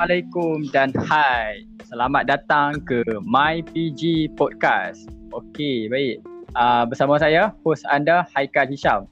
[0.00, 1.68] Assalamualaikum dan hai.
[1.84, 5.04] Selamat datang ke My PG Podcast.
[5.28, 6.24] Okey, baik.
[6.56, 9.04] Uh, bersama saya, host anda Haikal Hisham.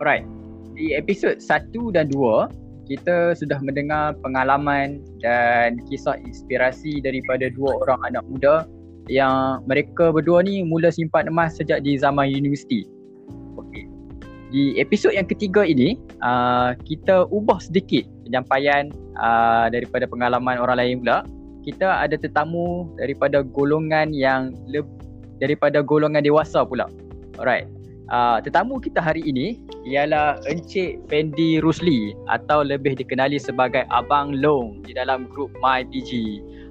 [0.00, 0.24] Alright.
[0.80, 8.00] Di episod 1 dan 2, kita sudah mendengar pengalaman dan kisah inspirasi daripada dua orang
[8.08, 8.64] anak muda
[9.12, 12.88] yang mereka berdua ni mula simpan emas sejak di zaman universiti.
[13.60, 13.84] Okey.
[14.56, 18.88] Di episod yang ketiga ini, uh, kita ubah sedikit penyampaian
[19.18, 21.26] uh, daripada pengalaman orang lain pula
[21.62, 24.88] kita ada tetamu daripada golongan yang le-
[25.38, 26.86] daripada golongan dewasa pula
[27.38, 27.66] alright
[28.10, 34.82] uh, tetamu kita hari ini ialah Encik Fendi Rusli atau lebih dikenali sebagai Abang Long
[34.86, 36.10] di dalam grup MyPG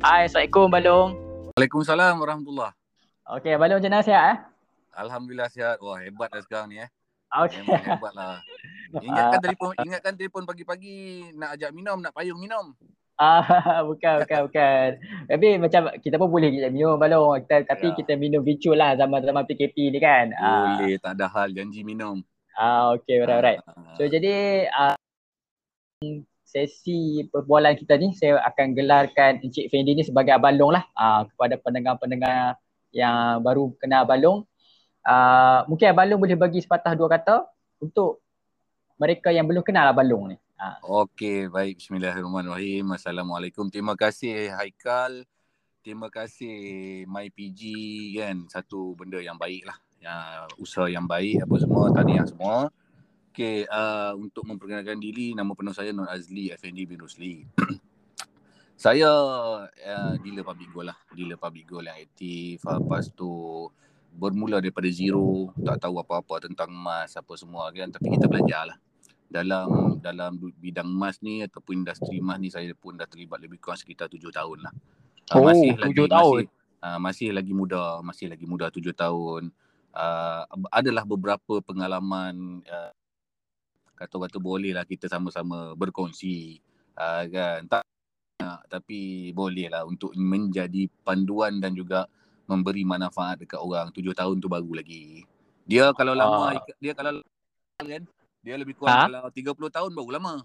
[0.02, 1.09] Hai Assalamualaikum Balong
[1.55, 2.72] Waalaikumsalam warahmatullahi
[3.39, 4.38] Okay Balong macam mana sihat eh?
[4.92, 5.80] Alhamdulillah sihat.
[5.80, 6.89] Wah hebat dah sekarang ni eh.
[7.31, 7.64] Okay.
[7.64, 8.44] Memang hebat lah.
[9.00, 10.95] Ingatkan telefon, ingatkan telefon pagi-pagi
[11.40, 12.75] nak ajak minum, nak payung minum.
[13.16, 13.45] Ah,
[13.89, 14.88] bukan, bukan, bukan.
[15.30, 17.45] Tapi macam kita pun boleh kita minum balong.
[17.45, 17.95] Kita, tapi Ya.
[17.95, 20.34] kita minum virtual lah zaman-zaman PKP ni kan.
[20.36, 22.19] Ah, Boleh, tak ada hal janji minum.
[22.58, 23.59] Ah, okay, alright, alright.
[23.64, 24.97] Ah, So jadi uh,
[26.44, 31.23] sesi perbualan kita ni saya akan gelarkan Encik Fendi ni sebagai Abang Long lah uh,
[31.31, 32.59] kepada pendengar-pendengar
[32.92, 34.39] yang baru kenal Abang Long.
[35.06, 37.47] Uh, mungkin Abang Long boleh bagi sepatah dua kata
[37.80, 38.19] untuk
[39.02, 40.38] mereka yang belum kenal Abang Long ni.
[40.61, 41.81] Uh, Okey, baik.
[41.81, 42.85] Bismillahirrahmanirrahim.
[42.94, 43.66] Assalamualaikum.
[43.73, 45.25] Terima kasih Haikal.
[45.81, 46.53] Terima kasih
[47.09, 47.61] MyPG
[48.22, 48.45] kan.
[48.45, 49.81] Satu benda yang baik lah.
[49.97, 51.89] Ya, usaha yang baik apa semua.
[51.89, 52.69] Tahniah semua.
[53.33, 57.41] Okey, uh, untuk memperkenalkan diri, nama penuh saya Nur Azli Effendi bin Rusli.
[58.85, 59.09] saya
[59.66, 60.97] uh, dealer public goal lah.
[61.09, 62.61] Dealer public goal yang aktif.
[62.61, 63.66] Lepas tu
[64.13, 65.49] bermula daripada zero.
[65.57, 67.89] Tak tahu apa-apa tentang emas apa semua kan.
[67.89, 68.77] Tapi kita belajar lah
[69.32, 73.80] dalam dalam bidang emas ni ataupun industri emas ni saya pun dah terlibat lebih kurang
[73.80, 74.74] sekitar tujuh tahun lah.
[75.32, 75.48] Ah, Oh,
[75.88, 76.44] tujuh tahun.
[76.52, 79.47] Masih, uh, masih lagi muda, masih lagi muda tujuh tahun.
[79.96, 82.91] Uh, adalah beberapa pengalaman uh,
[83.96, 86.59] kata-kata boleh lah kita sama-sama berkongsi
[87.00, 87.64] uh, kan.
[87.72, 87.84] Tak
[88.44, 92.03] uh, tapi boleh lah untuk menjadi panduan dan juga
[92.52, 93.96] memberi manfaat dekat orang.
[93.96, 95.24] Tujuh tahun tu baru lagi.
[95.64, 96.59] Dia kalau lama, Ah.
[96.84, 97.24] dia kalau
[97.80, 98.03] kan,
[98.41, 98.79] dia lebih Ha?
[98.79, 100.35] kurang kalau 30 tahun baru lama.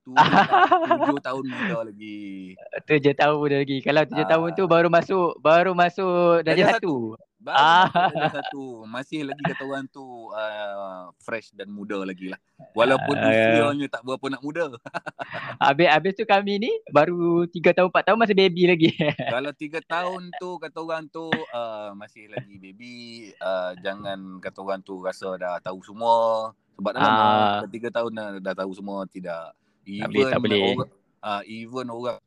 [0.00, 2.56] Tujuh tahun muda lagi.
[2.82, 3.78] tujuh tahun dah lagi.
[3.80, 4.30] Kalau tujuh Ah.
[4.32, 6.94] tahun tu baru masuk baru masuk darjah Darjah satu.
[7.36, 7.86] Baru Ah.
[8.08, 8.64] darjah satu.
[8.86, 10.00] Masih lagi kata orang tu
[10.30, 12.40] uh, fresh dan muda lagi lah.
[12.72, 13.28] Walaupun Ah.
[13.28, 14.72] usianya tak berapa nak muda.
[15.60, 18.90] Habis habis tu kami ni baru tiga tahun empat tahun masih baby lagi.
[19.36, 22.94] Kalau tiga tahun tu kata orang tu uh, masih lagi baby.
[23.36, 26.50] Uh, jangan kata orang tu rasa dah tahu semua.
[26.80, 27.20] Sebab dah lama.
[27.20, 27.58] Ah.
[27.62, 29.04] Dah tiga tahun dah, dah tahu semua.
[29.04, 29.44] Tidak.
[29.84, 30.60] Tak boleh, tak boleh.
[30.72, 32.18] Orang, uh, even orang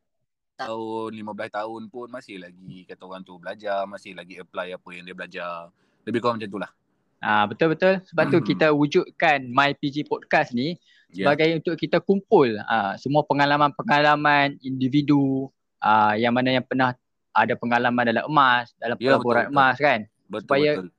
[0.53, 3.84] tahun 15 tahun pun masih lagi kata orang tu belajar.
[3.84, 5.74] Masih lagi apply apa yang dia belajar.
[6.06, 6.72] Lebih kurang macam tu lah.
[7.18, 8.03] Ah betul betul.
[8.03, 8.46] Sebab tu Mhm.
[8.46, 10.75] kita wujudkan My PG Podcast ni
[11.08, 11.31] Ya.
[11.31, 15.47] sebagai untuk kita kumpul ah semua pengalaman-pengalaman individu
[15.80, 16.91] ah yang mana yang pernah
[17.31, 19.56] ada pengalaman dalam emas, dalam Ya, pelaburan betul, betul.
[19.56, 20.00] emas kan.
[20.28, 20.90] Betul supaya- betul.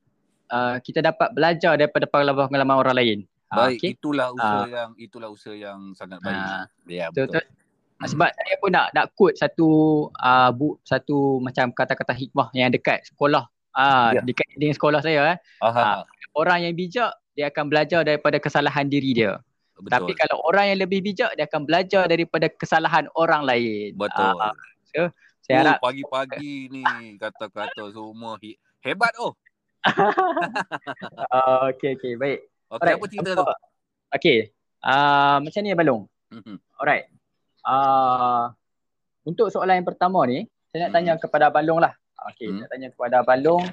[0.45, 3.19] Ah kita dapat belajar daripada pengalaman-pengalaman orang lain.
[3.45, 3.89] Ah, Baik, okey.
[3.93, 4.65] itulah usaha Ah.
[4.65, 6.33] yang itulah usaha yang sangat baik.
[6.35, 7.45] Ah, ya, betul betul.
[7.45, 7.63] betul.
[7.95, 9.67] Ah, Sebab saya pun nak nak quote satu
[10.19, 13.47] ah bu satu macam kata-kata hikmah yang dekat sekolah.
[13.71, 14.21] Ah Ya.
[14.25, 15.37] dekat dengan sekolah saya eh.
[15.61, 16.03] Aha,
[16.35, 19.39] Orang yang bijak dia akan belajar daripada kesalahan diri dia.
[19.75, 19.91] betul.
[19.91, 23.95] Tapi kalau orang yang lebih bijak dia akan belajar daripada kesalahan orang lain.
[23.95, 24.35] betul.
[24.39, 24.55] Ah,
[25.45, 26.83] saya oh, harap pagi-pagi ni
[27.21, 29.37] kata-kata semua he- hebat oh.
[29.85, 32.49] uh, okey okey baik.
[32.71, 33.45] Okey, apa cerita tu?
[34.15, 34.37] Okey.
[34.81, 36.01] Uh, macam ni Balong.
[36.33, 36.55] Mhm.
[36.77, 37.05] Alright.
[37.65, 38.49] Uh,
[39.25, 41.93] untuk soalan yang pertama ni, saya nak tanya kepada Balong lah.
[42.33, 42.65] Okey, Hmm.
[42.65, 43.63] nak tanya kepada Balong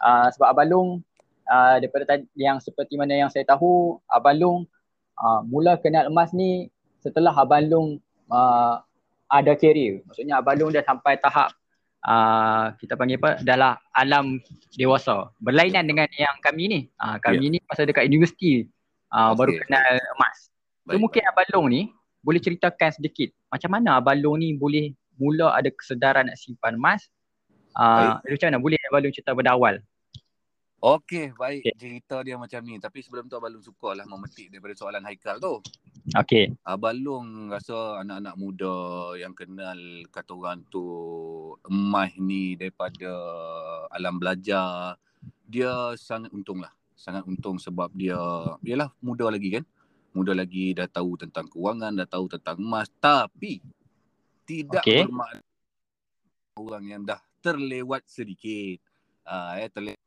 [0.00, 1.00] uh, sebab Balong
[1.48, 4.58] uh, daripada tadi- yang seperti mana yang saya tahu, Abang Long
[5.16, 6.68] uh, mula kenal emas ni
[7.00, 7.88] setelah Abang Long
[8.28, 8.80] uh,
[9.28, 10.04] ada career.
[10.04, 11.52] Maksudnya Abang Long dah sampai tahap
[12.04, 13.40] uh, kita panggil apa?
[13.40, 14.38] Dalam alam
[14.76, 15.32] dewasa.
[15.40, 16.80] Berlainan dengan yang kami ni.
[17.00, 18.68] Uh, kami ni masa dekat universiti
[19.12, 19.36] uh, Okey.
[19.40, 20.36] baru kenal emas.
[20.84, 21.80] So Baik, mungkin Abang Long ni
[22.24, 27.08] boleh ceritakan sedikit macam mana Abang Long ni boleh mula ada kesedaran nak simpan emas.
[27.74, 29.80] Uh, macam mana boleh Abang Long cerita pada awal?
[30.84, 31.64] Okey, baik.
[31.64, 31.80] Okey.
[31.80, 32.76] Cerita dia macam ni.
[32.76, 35.64] Tapi sebelum tu Abang Long sukarlah memetik daripada soalan Haikal tu.
[36.12, 36.52] Okey.
[36.60, 38.76] Abang Long rasa anak-anak muda
[39.16, 39.80] yang kenal
[40.12, 40.84] kata orang tu
[41.72, 43.08] emas ni daripada
[43.88, 45.00] alam belajar
[45.48, 46.68] dia sangat untung lah.
[46.92, 48.20] Sangat untung sebab dia
[48.60, 49.64] yalah muda lagi kan.
[50.12, 52.92] Muda lagi dah tahu tentang kewangan, dah tahu tentang emas.
[53.00, 53.64] Tapi
[54.44, 55.08] tidak okay.
[55.08, 55.40] bermakna
[56.60, 58.84] orang yang dah terlewat sedikit.
[59.24, 60.03] Ah uh, eh terlewat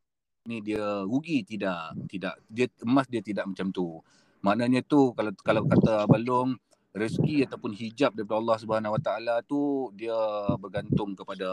[0.47, 3.99] ni dia rugi tidak tidak dia emas dia tidak macam tu.
[4.41, 6.55] Maknanya tu kalau kalau kata Abang
[6.97, 10.17] rezeki ataupun hijab daripada Allah Subhanahu Wa Taala tu dia
[10.57, 11.47] bergantung kepada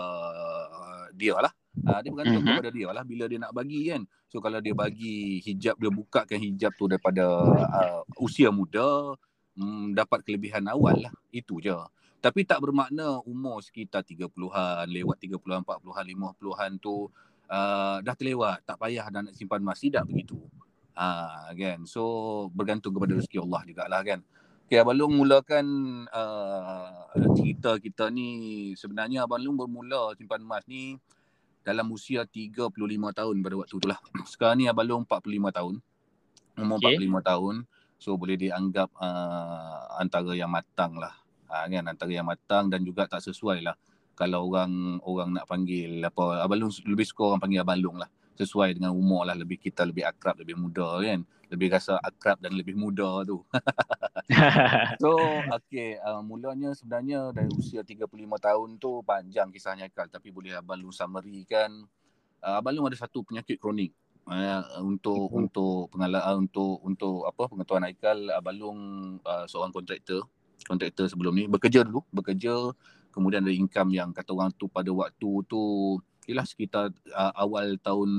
[0.72, 1.52] uh, dia lah.
[1.84, 2.56] Uh, dia bergantung mm-hmm.
[2.56, 4.02] kepada dia lah bila dia nak bagi kan.
[4.32, 9.14] So kalau dia bagi hijab dia bukakan hijab tu daripada uh, usia muda
[9.60, 11.12] um, dapat kelebihan awal lah.
[11.34, 11.76] Itu je.
[12.24, 17.12] Tapi tak bermakna umur sekitar 30-an, lewat 30-an, 40-an, 50-an tu
[17.50, 18.64] uh, dah terlewat.
[18.64, 19.80] Tak payah dah nak simpan emas.
[19.80, 20.38] Tidak begitu.
[20.94, 21.84] Uh, kan?
[21.88, 22.02] So
[22.54, 24.20] bergantung kepada rezeki Allah jugalah kan.
[24.64, 25.66] Okay, Abang Long mulakan
[26.08, 28.72] uh, cerita kita ni.
[28.78, 30.96] Sebenarnya Abang Long bermula simpan emas ni
[31.64, 32.72] dalam usia 35
[33.12, 34.00] tahun pada waktu tu lah.
[34.32, 35.74] Sekarang ni Abang Long 45 tahun.
[36.56, 36.96] Umur okay.
[36.96, 37.54] 45 tahun.
[38.00, 41.24] So boleh dianggap uh, antara yang matang lah
[41.54, 43.78] ha, kan antara yang matang dan juga tak sesuai lah
[44.14, 48.10] kalau orang orang nak panggil apa abang long lebih suka orang panggil abang long lah.
[48.34, 51.22] Sesuai dengan umur lah lebih kita lebih akrab lebih muda kan.
[51.50, 53.42] Lebih rasa akrab dan lebih muda tu.
[55.02, 55.20] So
[55.60, 58.08] okey uh, mulanya sebenarnya dari usia 35
[58.40, 61.68] tahun tu panjang kisahnya Haikal tapi boleh abang long summary kan
[62.40, 63.92] uh, abang long ada satu penyakit kronik.
[64.24, 68.80] Uh, untuk uh untuk pengalaman uh, untuk untuk apa pengetahuan Haikal abang long
[69.20, 70.24] uh, seorang kontraktor
[70.64, 71.44] kontraktor sebelum ni.
[71.44, 72.72] Bekerja dulu bekerja
[73.14, 75.62] kemudian ada income yang kata orang tu pada waktu tu
[76.26, 78.10] ialah sekitar uh, awal tahun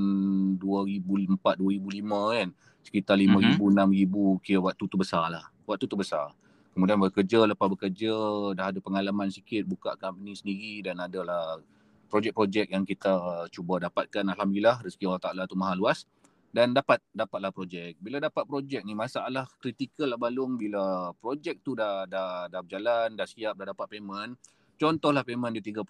[0.56, 2.00] 2004 2005
[2.32, 2.48] kan
[2.80, 4.40] sekitar 5000 mm-hmm.
[4.40, 6.32] 6000 kira waktu tu besar lah waktu tu besar
[6.72, 8.14] kemudian bekerja lepas bekerja
[8.56, 11.60] dah ada pengalaman sikit buka company sendiri dan adalah
[12.08, 16.08] projek-projek yang kita cuba dapatkan alhamdulillah rezeki Allah Taala tu maha luas
[16.56, 18.00] dan dapat dapatlah projek.
[18.00, 23.12] Bila dapat projek ni masalah kritikal lah balung bila projek tu dah dah dah berjalan,
[23.12, 24.40] dah siap, dah dapat payment.
[24.76, 25.84] Contohlah payment dia 30,000.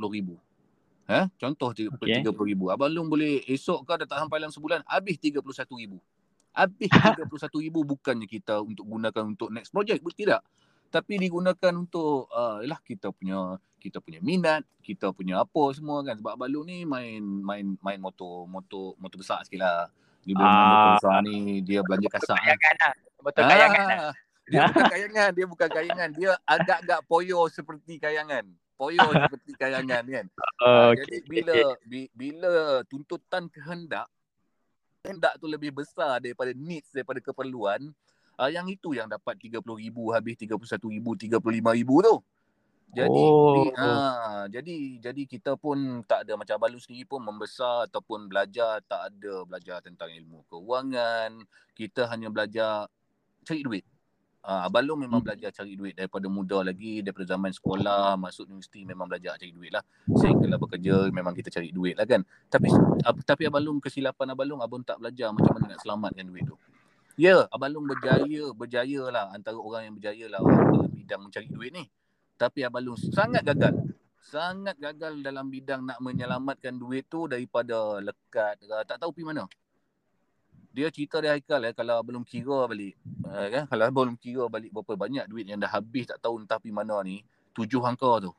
[1.06, 1.31] Ha?
[1.38, 2.23] Contoh okay.
[2.23, 2.75] 30,000.
[2.75, 5.43] Abang Long boleh esok ke dah tak sampai dalam sebulan habis 31,000.
[6.56, 10.43] Habis 31,000 bukannya kita untuk gunakan untuk next project, tidak.
[10.91, 16.19] Tapi digunakan untuk uh, yalah kita punya kita punya minat, kita punya apa semua kan
[16.19, 19.91] sebab Abang Long ni main main main motor motor motor besar sikitlah
[20.27, 20.99] dia bila ah.
[20.99, 22.35] besar ni dia belanja kasar.
[22.35, 22.94] Kayangan lah.
[23.23, 23.49] Betul ah.
[23.50, 24.15] kayangan lah.
[24.47, 26.09] Dia bukan kayangan, dia bukan kayangan.
[26.15, 28.47] Dia agak-agak poyo seperti kayangan.
[28.76, 30.26] Poyo seperti kayangan kan.
[30.61, 31.00] Uh, okay.
[31.00, 31.56] Jadi bila
[32.12, 32.52] bila
[32.84, 34.05] tuntutan kehendak
[35.06, 37.94] kehendak tu lebih besar daripada needs daripada keperluan,
[38.43, 39.62] uh, yang itu yang dapat 30,000
[40.11, 40.82] habis 31,000,
[41.38, 42.17] 35,000 tu.
[42.96, 43.67] Jadi oh.
[43.76, 49.12] ha, jadi jadi kita pun tak ada macam Balu sendiri pun membesar ataupun belajar tak
[49.12, 51.44] ada belajar tentang ilmu keuangan.
[51.76, 52.88] Kita hanya belajar
[53.43, 53.84] cari duit.
[54.47, 55.27] Ha, Abang Long memang hmm.
[55.27, 59.75] belajar cari duit daripada muda lagi, daripada zaman sekolah, masuk universiti memang belajar cari duit
[59.75, 59.83] lah.
[60.07, 62.23] Sehinggalah bekerja memang kita cari duit lah kan.
[62.47, 62.71] Tapi
[63.27, 66.55] tapi Abang Long kesilapan Abang Long, Abang tak belajar macam mana nak selamatkan duit tu.
[67.19, 71.75] Ya, Abang Long berjaya, berjaya lah antara orang yang berjaya lah dalam bidang mencari duit
[71.75, 71.83] ni.
[72.39, 73.75] Tapi Abang Long sangat gagal.
[74.23, 78.63] Sangat gagal dalam bidang nak menyelamatkan duit tu daripada lekat.
[78.63, 79.43] Tak tahu pergi mana.
[80.76, 83.00] Dia cerita dia Haikal ya, kalau belum kira balik.
[83.25, 83.64] Uh, kan?
[83.73, 87.00] Kalau belum kira balik berapa banyak duit yang dah habis tak tahu entah pergi mana
[87.00, 87.25] ni.
[87.56, 88.33] Tujuh angka tu.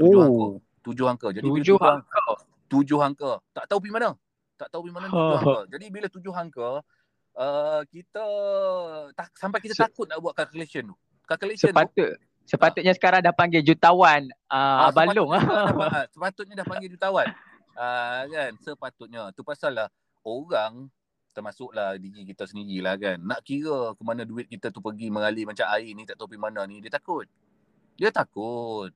[0.00, 0.24] Tujuh oh.
[0.24, 0.48] angka.
[0.80, 1.28] Tujuh angka.
[1.36, 2.24] Jadi tujuh angka.
[2.72, 3.32] Tujuh angka.
[3.52, 4.10] Tak tahu pergi mana.
[4.56, 5.60] Tak tahu pergi mana tujuh angka.
[5.76, 6.70] Jadi bila tujuh angka,
[7.36, 8.26] uh, kita
[9.12, 10.96] tak, sampai kita takut nak buat calculation tu.
[11.28, 11.92] Calculation Sepatut.
[11.92, 12.08] tu.
[12.48, 15.36] Sepatutnya sekarang dah panggil jutawan uh, ah, Abang Long.
[15.36, 17.28] Sepatutnya, sepatutnya dah panggil jutawan.
[17.76, 18.52] Uh, kan?
[18.64, 19.22] Sepatutnya.
[19.36, 19.88] Tu pasal lah
[20.24, 20.88] orang
[21.38, 23.22] termasuklah diri kita sendirilah kan.
[23.22, 26.42] Nak kira ke mana duit kita tu pergi mengalir macam air ni tak tahu pergi
[26.42, 26.82] mana ni.
[26.82, 27.30] Dia takut.
[27.94, 28.90] Dia takut.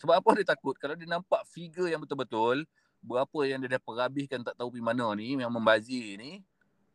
[0.00, 0.72] Sebab apa dia takut?
[0.80, 2.64] Kalau dia nampak figure yang betul-betul,
[3.04, 6.40] berapa yang dia dah perhabiskan tak tahu pergi mana ni, yang membazir ni,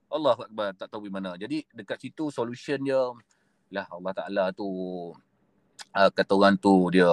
[0.09, 1.31] Allah Akbar tak tahu pergi mana.
[1.37, 2.99] Jadi dekat situ solution dia,
[3.69, 4.65] lah Allah Ta'ala tu
[5.93, 7.07] uh, kata orang tu dia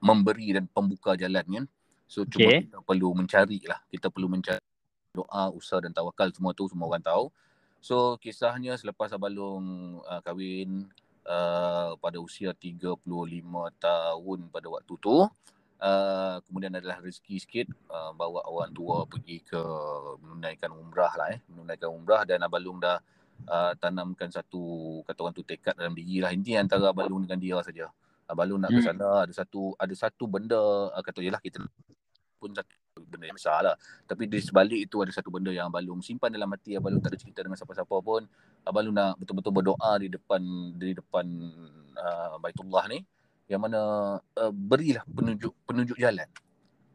[0.00, 1.64] memberi dan pembuka jalan kan.
[2.08, 2.32] So okay.
[2.32, 3.78] cuma kita perlu mencari lah.
[3.92, 4.75] Kita perlu mencari
[5.16, 7.32] doa, usaha dan tawakal semua tu semua orang tahu.
[7.80, 10.90] So kisahnya selepas Abalong uh, kahwin
[11.24, 13.00] uh, pada usia 35
[13.80, 15.24] tahun pada waktu tu.
[15.76, 19.60] Uh, kemudian adalah rezeki sikit uh, bawa orang tua pergi ke
[20.24, 21.40] menunaikan umrah lah eh.
[21.52, 22.96] Menunaikan umrah dan Abalong dah
[23.48, 26.32] uh, tanamkan satu kata orang tu tekad dalam diri lah.
[26.32, 27.92] Ini antara Abalong dengan dia saja.
[28.26, 28.88] Lu nak ke hmm.
[28.90, 31.62] sana ada satu ada satu benda uh, kata jelah kita
[32.42, 32.74] pun satu
[33.04, 33.76] benda yang besar lah.
[34.08, 37.18] Tapi di sebalik itu ada satu benda yang Lu simpan dalam hati Lu tak ada
[37.20, 38.24] cerita dengan siapa-siapa pun.
[38.64, 40.40] Lu nak betul-betul berdoa di depan
[40.76, 41.26] di depan
[41.96, 43.04] uh, Baitullah ni
[43.46, 43.78] yang mana
[44.18, 46.26] uh, berilah penunjuk penunjuk jalan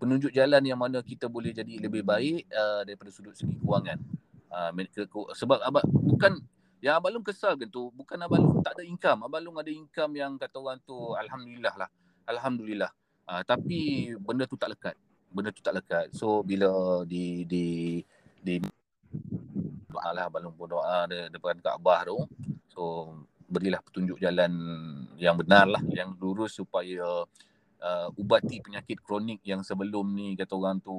[0.01, 4.01] penunjuk jalan yang mana kita boleh jadi lebih baik uh, daripada sudut segi kewangan.
[4.49, 4.73] Uh,
[5.37, 6.41] sebab abang bukan
[6.81, 9.29] yang abang long kesalkan tu bukan abang long tak ada income.
[9.29, 11.89] Abang long ada income yang kata orang tu alhamdulillah lah.
[12.25, 12.89] Alhamdulillah.
[13.29, 14.97] Uh, tapi benda tu tak lekat.
[15.31, 16.11] Benda tu tak lekat.
[16.11, 17.65] So bila di di
[18.43, 18.59] di
[19.91, 22.17] doa lah abang long pun doa depan Kaabah tu.
[22.71, 22.81] So
[23.51, 24.51] berilah petunjuk jalan
[25.19, 27.27] yang benar lah yang lurus supaya
[27.81, 30.95] uh, ubati penyakit kronik yang sebelum ni kata orang tu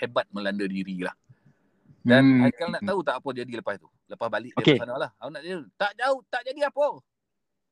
[0.00, 1.12] hebat melanda diri lah.
[2.00, 2.42] Dan hmm.
[2.48, 3.88] Haikal nak tahu tak apa jadi lepas tu?
[4.08, 4.80] Lepas balik okay.
[4.80, 5.10] dari sana lah.
[5.20, 5.64] Aku nak jauh.
[5.76, 6.86] Tak jauh, tak jadi apa.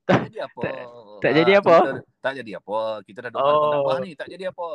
[0.04, 0.62] Tak jadi apa.
[0.68, 0.84] tak,
[1.24, 1.74] tak jadi apa?
[1.74, 2.78] Kita, tak jadi apa.
[3.08, 3.98] Kita dah doa oh.
[4.04, 4.68] ni, tak jadi apa.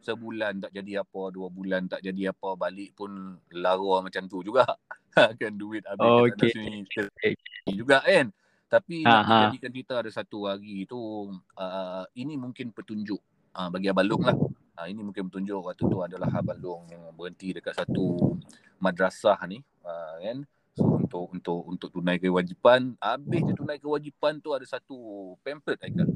[0.00, 4.64] Sebulan tak jadi apa, dua bulan tak jadi apa, balik pun lara macam tu juga.
[5.40, 6.50] kan duit habis oh, okay.
[6.54, 7.34] sini okay.
[7.68, 8.32] juga kan.
[8.70, 9.18] Tapi Aha.
[9.18, 13.18] nak jadikan kita ada satu hari tu, uh, ini mungkin petunjuk
[13.58, 14.36] uh, bagi Abang Long lah.
[14.78, 16.86] Uh, ini mungkin petunjuk waktu tu adalah Abang Long
[17.18, 18.38] berhenti dekat satu
[18.78, 19.58] madrasah ni.
[19.82, 20.38] Uh, kan?
[20.78, 26.08] So untuk untuk untuk tunai kewajipan, habis dia tunai kewajipan tu ada satu pamphlet Aikal.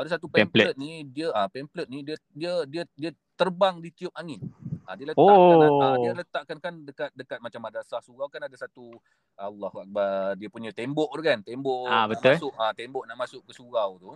[0.00, 3.78] Ada satu pamphlet, pamphlet ni dia ah uh, pamphlet ni dia dia dia dia terbang
[3.78, 4.40] di tiup angin.
[4.88, 5.80] Ah dia letakkan oh.
[5.84, 8.90] ah, dia letakkan kan dekat dekat macam madrasah surau kan ada satu
[9.38, 12.34] Allahu akbar dia punya tembok tu kan, tembok ah, betul.
[12.34, 14.12] masuk ah tembok nak masuk ke surau tu.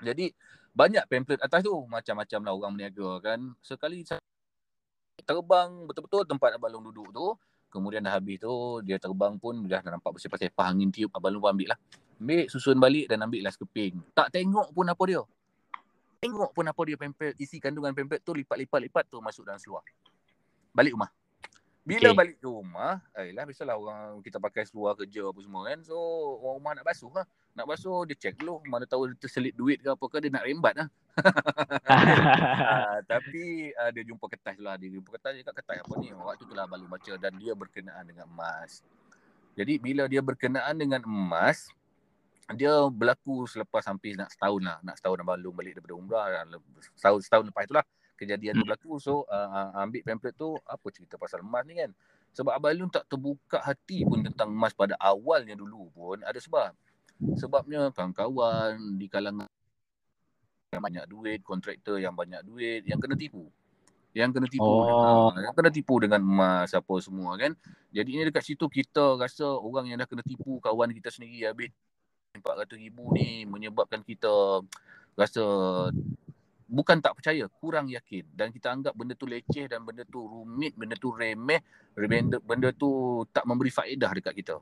[0.00, 0.32] Jadi
[0.70, 4.06] banyak pamphlet atas tu macam-macam lah orang berniaga kan sekali
[5.26, 7.26] terbang betul-betul tempat abang long duduk tu
[7.70, 11.74] kemudian dah habis tu dia terbang pun dah nampak bersepah-sepah angin tiup abang long ambil
[11.74, 11.78] lah
[12.20, 15.22] ambil susun balik dan ambil lah sekeping tak tengok pun apa dia
[16.20, 19.80] tengok pun apa dia pamphlet isi kandungan pamphlet tu lipat-lipat-lipat tu masuk dalam seluar
[20.76, 21.10] balik rumah
[21.80, 22.18] bila okay.
[22.22, 25.80] balik ke rumah, ayolah biasalah orang kita pakai seluar kerja apa semua kan.
[25.80, 25.96] So
[26.44, 27.26] orang rumah nak basuh lah.
[27.56, 30.44] Nak basuh dia check dulu mana tahu dia terselit duit ke apa ke dia nak
[30.44, 30.88] rembat lah.
[31.88, 34.76] uh, tapi uh, dia jumpa kertas lah.
[34.76, 36.12] Dia jumpa kertas dia kat kertas apa ni.
[36.12, 38.84] Waktu tu lah baru baca dan dia berkenaan dengan emas.
[39.56, 41.72] Jadi bila dia berkenaan dengan emas,
[42.56, 44.78] dia berlaku selepas hampir nak setahun lah.
[44.82, 46.26] Nak setahun balung balik daripada umrah.
[46.96, 47.86] Setahun, setahun lepas itulah
[48.20, 48.68] kejadian tu hmm.
[48.68, 51.88] berlaku so uh, ambil pamphlet tu apa cerita pasal emas ni kan
[52.36, 56.76] sebab Abang Lun tak terbuka hati pun tentang emas pada awalnya dulu pun ada sebab
[57.40, 59.48] sebabnya kawan-kawan di kalangan
[60.70, 63.48] yang banyak duit kontraktor yang banyak duit yang kena tipu
[64.12, 65.32] yang kena tipu oh.
[65.34, 67.56] yang kena tipu dengan emas apa semua kan
[67.90, 71.72] jadi ini dekat situ kita rasa orang yang dah kena tipu kawan kita sendiri habis
[72.38, 74.62] 400 ribu ni menyebabkan kita
[75.18, 75.42] rasa
[76.70, 80.70] bukan tak percaya, kurang yakin dan kita anggap benda tu leceh dan benda tu rumit,
[80.78, 81.58] benda tu remeh,
[81.98, 84.56] benda, benda tu tak memberi faedah dekat kita.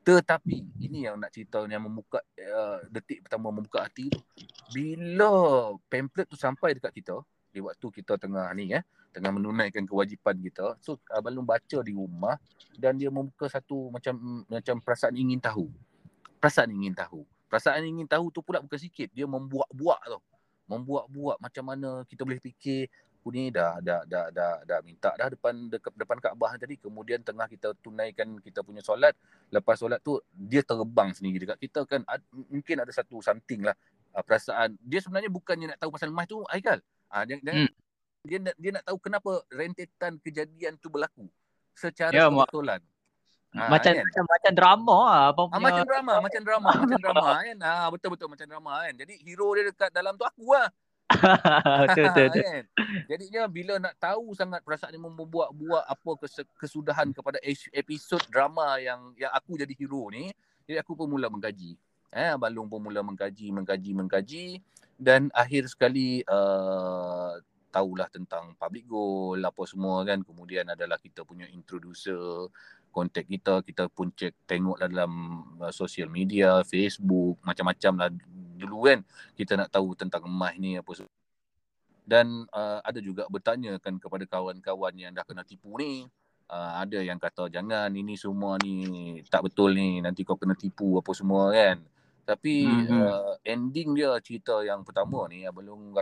[0.00, 4.16] Tetapi ini yang nak cerita yang membuka uh, detik pertama membuka hati tu.
[4.72, 7.20] Bila pamphlet tu sampai dekat kita
[7.52, 8.80] di waktu kita tengah ni eh,
[9.12, 10.80] tengah menunaikan kewajipan kita.
[10.80, 12.40] So abang Long baca di rumah
[12.80, 15.68] dan dia membuka satu macam macam perasaan ingin tahu.
[16.40, 17.22] Perasaan ingin tahu.
[17.46, 20.20] Perasaan ingin tahu tu pula bukan sikit, dia membuat-buat tu
[20.70, 22.86] membuat-buat macam mana kita boleh fikir
[23.20, 26.80] aku ni dah dah dah dah, dah minta dah depan dekat depan Kaabah tadi.
[26.80, 29.12] Kemudian tengah kita tunaikan kita punya solat.
[29.52, 32.00] Lepas solat tu dia terbang sendiri dekat kita kan.
[32.08, 33.76] Ad, mungkin ada satu something lah
[34.16, 34.80] uh, perasaan.
[34.80, 36.80] Dia sebenarnya bukannya nak tahu pasal emas tu Aikal.
[37.12, 37.68] Uh, dia, hmm.
[38.24, 41.28] dia dia dia nak tahu kenapa rentetan kejadian tu berlaku
[41.76, 42.80] secara ya, kebetulan
[43.50, 44.04] Ha, macam, kan?
[44.06, 47.26] macam macam drama ah apa punya ha, macam drama macam drama macam drama.
[47.42, 47.58] kan?
[47.58, 48.94] Ha betul betul macam drama kan?
[48.94, 50.70] Jadi hero dia dekat dalam tu aku lah.
[51.90, 52.42] Betul betul, betul.
[52.46, 52.64] kan?
[53.10, 56.10] jadinya bila nak tahu sangat perasaan dia membuat-buat apa
[56.54, 57.42] kesudahan kepada
[57.74, 60.30] episod drama yang yang aku jadi hero ni
[60.70, 61.74] jadi aku pun mula mengkaji.
[62.14, 64.46] Eh balung pun mula mengkaji mengkaji mengkaji.
[64.94, 67.34] Dan akhir sekali uh,
[67.74, 70.22] tahulah tentang public goal apa semua kan?
[70.22, 72.46] Kemudian adalah kita punya introducer
[72.90, 75.10] kontak kita kita pun cek tengok dalam
[75.62, 78.10] uh, social media Facebook macam-macam lah.
[78.60, 78.98] Dulu kan
[79.38, 81.20] kita nak tahu tentang emas ni apa semua
[82.10, 86.10] dan uh, ada juga bertanya kan kepada kawan-kawan yang dah kena tipu ni.
[86.50, 90.02] Uh, ada yang kata jangan ini semua ni tak betul ni.
[90.02, 91.78] Nanti kau kena tipu apa semua kan.
[92.26, 93.00] Tapi mm-hmm.
[93.06, 95.94] uh, ending dia cerita yang pertama ni belum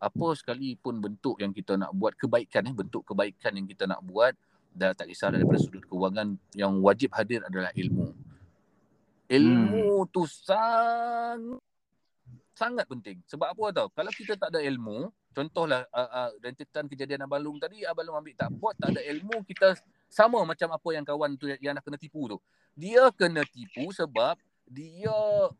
[0.00, 4.32] apa sekalipun bentuk yang kita nak buat kebaikan eh bentuk kebaikan yang kita nak buat
[4.74, 8.10] dah tak kisah daripada sudut kewangan yang wajib hadir adalah ilmu.
[9.30, 10.10] Ilmu hmm.
[10.10, 11.62] tu sangat
[12.54, 13.18] sangat penting.
[13.26, 13.86] Sebab apa tau?
[13.90, 18.22] Kalau kita tak ada ilmu, contohlah uh, uh, rentetan kejadian Abang Long tadi, Abang Long
[18.22, 19.74] ambil tak buat, tak ada ilmu, kita
[20.06, 22.38] sama macam apa yang kawan tu yang nak kena tipu tu.
[22.78, 24.38] Dia kena tipu sebab
[24.70, 25.14] dia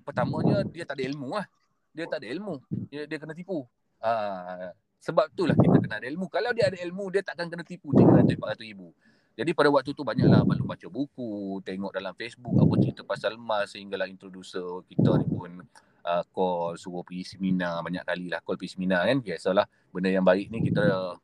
[0.06, 1.46] pertamanya dia tak ada ilmu lah.
[1.94, 2.58] dia tak ada ilmu.
[2.90, 3.66] Dia, dia kena tipu.
[4.02, 4.70] Uh,
[5.04, 6.32] sebab itulah kita kena ada ilmu.
[6.32, 8.88] Kalau dia ada ilmu, dia takkan kena tipu 300-400 ribu.
[9.36, 13.74] Jadi pada waktu tu banyaklah baru baca buku, tengok dalam Facebook apa cerita pasal emas
[13.74, 15.60] sehinggalah introducer kita ni pun
[16.06, 19.18] uh, call suruh pergi seminar banyak kali lah call pergi seminar kan.
[19.20, 21.18] Biasalah benda yang baik ni kita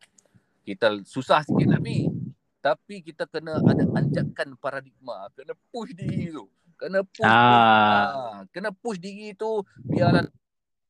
[0.67, 2.11] kita susah sikit nak pergi.
[2.61, 6.45] Tapi kita kena ada anjakan paradigma, kena push diri tu.
[6.77, 8.43] Kena push ah.
[8.43, 10.29] Ha, kena push diri tu biarlah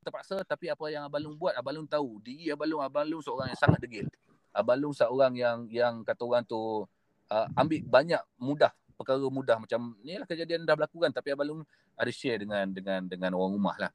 [0.00, 2.20] terpaksa tapi apa yang Abalung buat Abalung tahu.
[2.24, 4.08] Diri Abalung Abalung seorang yang sangat degil.
[4.50, 6.84] Abalung seorang yang yang kata orang tu
[7.30, 9.56] uh, ambil banyak mudah perkara mudah.
[9.60, 11.62] Macam ni lah kejadian dah berlaku kan tapi Abalung
[11.94, 13.92] ada share dengan dengan dengan orang rumah lah.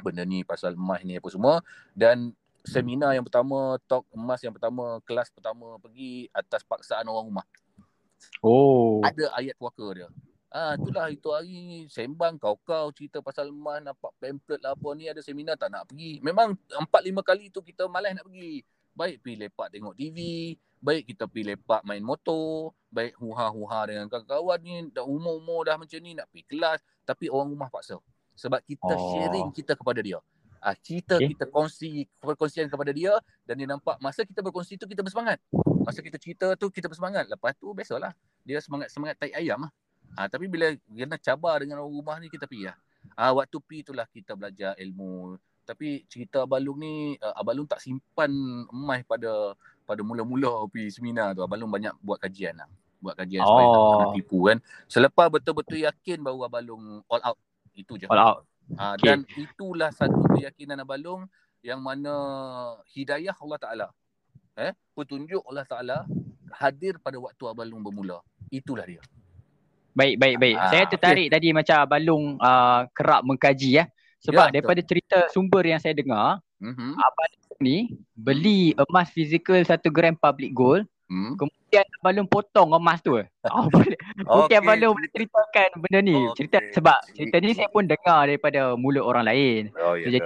[0.00, 1.62] Benda ni pasal emas ni apa semua.
[1.94, 2.34] Dan
[2.66, 7.46] seminar yang pertama talk emas yang pertama kelas pertama pergi atas paksaan orang rumah.
[8.44, 9.00] Oh.
[9.00, 10.08] Ada ayat puaka dia
[10.50, 15.22] Ah, itulah itu hari sembang kau-kau cerita pasal emas nampak pamphlet lah apa ni ada
[15.22, 16.18] seminar tak nak pergi.
[16.26, 18.66] Memang empat lima kali tu kita malas nak pergi.
[18.90, 20.18] Baik pergi lepak tengok TV,
[20.82, 26.02] baik kita pergi lepak main motor, baik huha-huha dengan kawan-kawan ni, dah umur-umur dah macam
[26.02, 28.02] ni nak pergi kelas, tapi orang rumah paksa.
[28.34, 28.98] Sebab kita oh.
[29.14, 30.18] sharing kita kepada dia.
[30.58, 31.30] Ah, kita okay.
[31.30, 33.16] kita kongsi perkongsian kepada dia
[33.46, 35.38] dan dia nampak masa kita berkongsi tu kita bersemangat.
[35.86, 37.30] Masa kita cerita tu kita bersemangat.
[37.30, 38.12] Lepas tu biasalah.
[38.44, 39.72] Dia semangat-semangat tai ayam lah.
[40.18, 42.76] Ah, tapi bila kena cabar dengan orang rumah ni kita pergi lah.
[43.14, 45.38] Ah, waktu pergi itulah kita belajar ilmu.
[45.64, 48.30] Tapi cerita Abalung ni, uh, Abalung tak simpan
[48.74, 49.54] emas pada
[49.86, 52.66] pada mula-mula pergi seminar tu Abalung banyak buat kajian lah.
[52.98, 53.48] Buat kajian oh.
[53.48, 54.14] supaya tak kena oh.
[54.18, 54.58] tipu kan.
[54.90, 57.38] Selepas betul-betul yakin bahawa Abalung all out.
[57.78, 58.10] Itu je.
[58.10, 58.38] All out.
[58.78, 59.14] Ha, okay.
[59.14, 61.30] Dan itulah satu keyakinan Abalung
[61.62, 62.12] yang mana
[62.90, 63.86] hidayah Allah Ta'ala.
[64.58, 65.96] Eh, petunjuk Allah Ta'ala
[66.58, 68.20] hadir pada waktu Abalung bermula.
[68.50, 69.02] Itulah dia.
[70.00, 70.56] Baik, baik, baik.
[70.56, 71.34] Ha, Saya tertarik okay.
[71.36, 73.84] tadi macam Abalung uh, kerap mengkaji ya.
[74.24, 74.88] Sebab ya, daripada betul.
[74.96, 76.92] cerita sumber yang saya dengar, mm-hmm.
[76.96, 77.30] Abang
[77.60, 81.36] ni beli emas fizikal 1 gram public gold hmm.
[81.36, 83.20] kemudian balon potong emas tu.
[83.52, 83.98] Oh, boleh.
[84.24, 84.60] Mungkin okay.
[84.64, 86.16] balon boleh ceritakan benda ni.
[86.16, 86.36] Okay.
[86.40, 89.62] Cerita sebab cerita ni saya pun dengar daripada mulut orang lain.
[89.76, 90.08] Oh, ya.
[90.08, 90.18] Jadi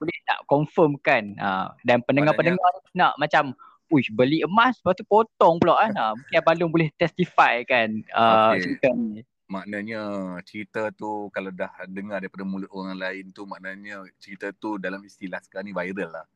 [0.00, 3.52] boleh tak confirmkan uh, dan pendengar-pendengar nak macam
[3.90, 5.92] Uish, beli emas lepas tu potong pula kan.
[5.98, 8.62] Ha, mungkin Abang boleh testify kan uh, okay.
[8.62, 9.26] cerita ni.
[9.50, 10.00] Maknanya
[10.46, 15.42] cerita tu kalau dah dengar daripada mulut orang lain tu maknanya cerita tu dalam istilah
[15.42, 16.26] sekarang ni viral lah.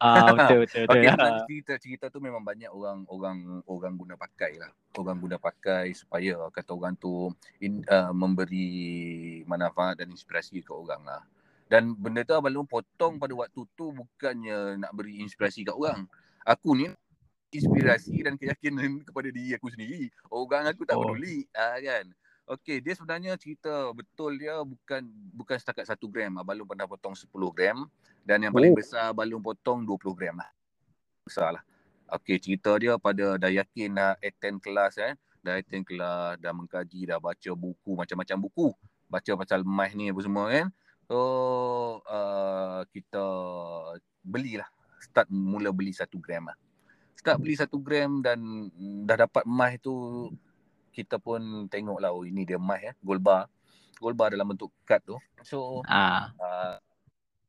[0.00, 0.84] Ah betul betul.
[0.88, 1.02] betul.
[1.02, 4.70] Okay, cerita cerita tu memang banyak orang orang orang guna pakai lah.
[4.94, 11.04] Orang guna pakai supaya kata orang tu in, uh, memberi manfaat dan inspirasi ke orang
[11.04, 11.20] lah.
[11.66, 16.08] Dan benda tu abang potong pada waktu tu bukannya nak beri inspirasi ke orang.
[16.46, 16.88] Aku ni
[17.50, 20.08] inspirasi dan keyakinan kepada diri aku sendiri.
[20.30, 21.04] Orang aku tak oh.
[21.04, 21.44] peduli.
[21.52, 22.06] Uh, kan?
[22.50, 25.06] Okey, dia sebenarnya cerita betul dia bukan
[25.38, 26.42] bukan setakat satu gram.
[26.42, 27.86] Balung pernah potong 10 gram
[28.26, 28.78] dan yang paling oh.
[28.78, 30.50] besar balung potong 20 gram lah.
[31.22, 31.62] Besar lah.
[32.10, 35.14] Okey, cerita dia pada dah yakin dah attend kelas eh.
[35.46, 38.66] Dah attend kelas, dah mengkaji, dah baca buku, macam-macam buku.
[39.06, 40.66] Baca pasal emas ni apa semua kan.
[41.06, 41.18] So,
[42.02, 43.24] uh, kita
[44.26, 44.66] belilah.
[45.10, 46.56] Start mula beli satu gram lah.
[47.18, 48.70] Start beli satu gram dan
[49.04, 49.94] dah dapat emas tu
[50.90, 53.46] kita pun tengok lah oh ini dia emas ya gold bar
[54.02, 56.34] gold bar dalam bentuk kad tu so ah.
[56.36, 56.74] uh,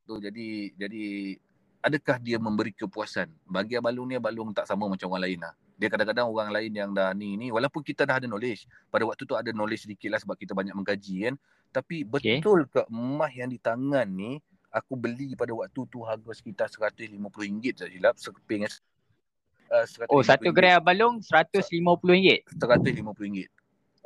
[0.05, 1.35] tu jadi jadi
[1.81, 5.89] adakah dia memberi kepuasan bagi abalung ni abalung tak sama macam orang lain lah dia
[5.89, 9.33] kadang-kadang orang lain yang dah ni ni walaupun kita dah ada knowledge pada waktu tu
[9.33, 11.35] ada knowledge sedikit lah sebab kita banyak mengkaji kan
[11.73, 12.69] tapi betul okay.
[12.69, 14.37] ke emas yang di tangan ni
[14.71, 20.79] aku beli pada waktu tu harga sekitar RM150 tak silap sekeping uh, Oh, satu gram
[20.79, 22.47] balung RM150?
[22.57, 23.47] RM150.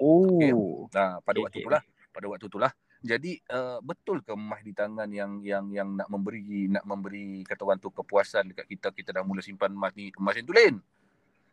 [0.01, 0.37] Oh.
[0.37, 0.51] Okay.
[0.91, 1.61] Nah, pada okay, waktu okay.
[1.63, 1.81] itulah.
[2.11, 2.71] Pada waktu itulah.
[3.05, 7.61] Jadi uh, betul ke emas di tangan yang yang yang nak memberi nak memberi kata
[7.61, 10.75] orang tu kepuasan dekat kita kita dah mula simpan emas ni emas yang tulen.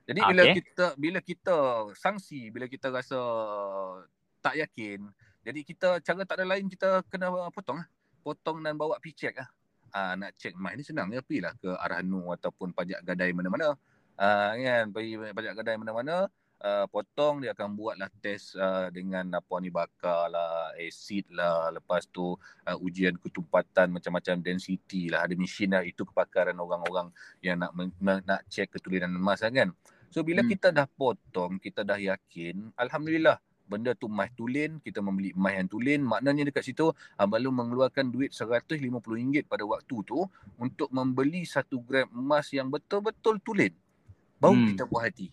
[0.08, 0.30] Jadi okay.
[0.32, 1.56] bila kita bila kita
[1.92, 3.20] sanksi bila kita rasa
[4.40, 7.88] tak yakin jadi kita cara tak ada lain kita kena potong lah.
[8.22, 9.50] Potong dan bawa pergi check lah.
[9.92, 13.76] Uh, nak check emas ni senang ya pergilah ke Arhanu ataupun pajak gadai mana-mana
[14.16, 16.32] uh, kan pergi banyak kedai mana-mana
[16.62, 22.06] uh, potong dia akan buatlah test uh, dengan apa ni bakar lah acid lah lepas
[22.08, 27.10] tu uh, ujian ketumpatan macam-macam density lah ada mesin lah itu kepakaran orang-orang
[27.42, 29.74] yang nak nak check ketulinan emas lah kan
[30.08, 30.50] so bila hmm.
[30.56, 33.36] kita dah potong kita dah yakin alhamdulillah
[33.72, 38.36] benda tu emas tulen kita membeli emas yang tulen maknanya dekat situ Abalung mengeluarkan duit
[38.36, 40.20] RM150 pada waktu tu
[40.60, 43.72] untuk membeli satu gram emas yang betul-betul tulen
[44.42, 44.68] baru hmm.
[44.74, 45.30] kita puas hati.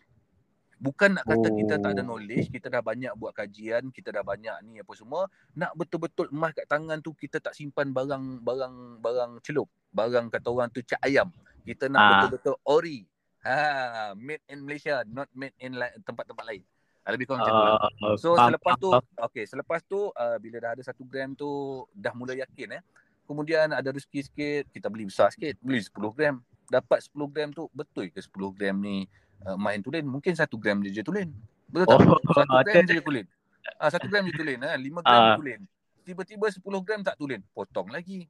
[0.80, 1.56] Bukan nak kata oh.
[1.60, 2.16] kita tak ada Oh.
[2.16, 6.56] knowledge, kita dah banyak buat kajian, kita dah banyak ni apa semua, nak betul-betul emas
[6.56, 9.68] kat tangan tu kita tak simpan barang barang barang celup.
[9.92, 11.28] Barang kata orang tu cat ayam.
[11.68, 12.10] Kita nak Ah.
[12.24, 13.04] betul-betul ori.
[13.44, 16.64] Ha, made in Malaysia, not made in la- tempat-tempat lain.
[17.06, 17.78] Lebih kurang macam tu lah.
[18.04, 21.50] Uh, So selepas tu, okay, selepas tu uh, bila dah ada satu gram tu
[21.92, 22.84] dah mula yakin eh.
[23.24, 26.36] Kemudian ada rezeki sikit, kita beli besar sikit, beli 10 gram.
[26.66, 29.06] Dapat 10 gram tu, betul ke 10 gram ni
[29.44, 30.02] uh, main tulen?
[30.04, 31.30] Mungkin 1 gram je je tulen.
[31.66, 31.98] Betul tak?
[31.98, 32.26] Oh, 1
[32.66, 32.96] gram betul.
[32.98, 33.26] je tulen.
[33.78, 34.60] Ah, 1 gram je tulen.
[34.60, 35.38] Ha, 5 gram Ah.
[35.38, 35.62] tulen.
[36.02, 37.42] Tiba-tiba 10 gram tak tulen.
[37.54, 38.26] Potong lagi.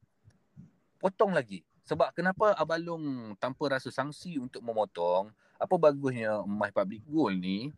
[1.00, 1.64] Potong lagi.
[1.84, 7.72] Sebab kenapa Abalong tanpa rasa sangsi untuk memotong, apa bagusnya emas public gold ni,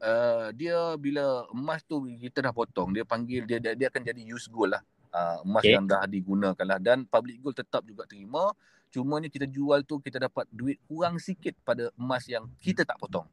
[0.00, 4.22] uh, dia bila emas tu kita dah potong, dia panggil dia dia, dia akan jadi
[4.22, 4.82] use gold lah.
[5.14, 5.78] Uh, emas Okay.
[5.78, 8.50] yang dah digunakan lah dan public gold tetap juga terima.
[8.90, 13.26] Cumanya kita jual tu kita dapat duit kurang sikit pada emas yang kita tak potong.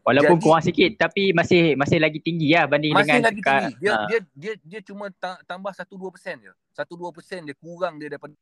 [0.00, 3.74] Walaupun Jadi- kurang sikit tapi masih masih lagi tinggi lah banding Masih dengan lagi tinggi.
[3.78, 4.06] Dia ah.
[4.08, 6.52] dia dia dia cuma ta- tambah 1-2% je.
[6.74, 8.32] 1-2% dia kurang dia daripada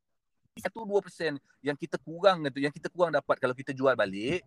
[0.56, 4.42] 1-2% yang kita kurang tu yang kita kurang dapat kalau kita jual balik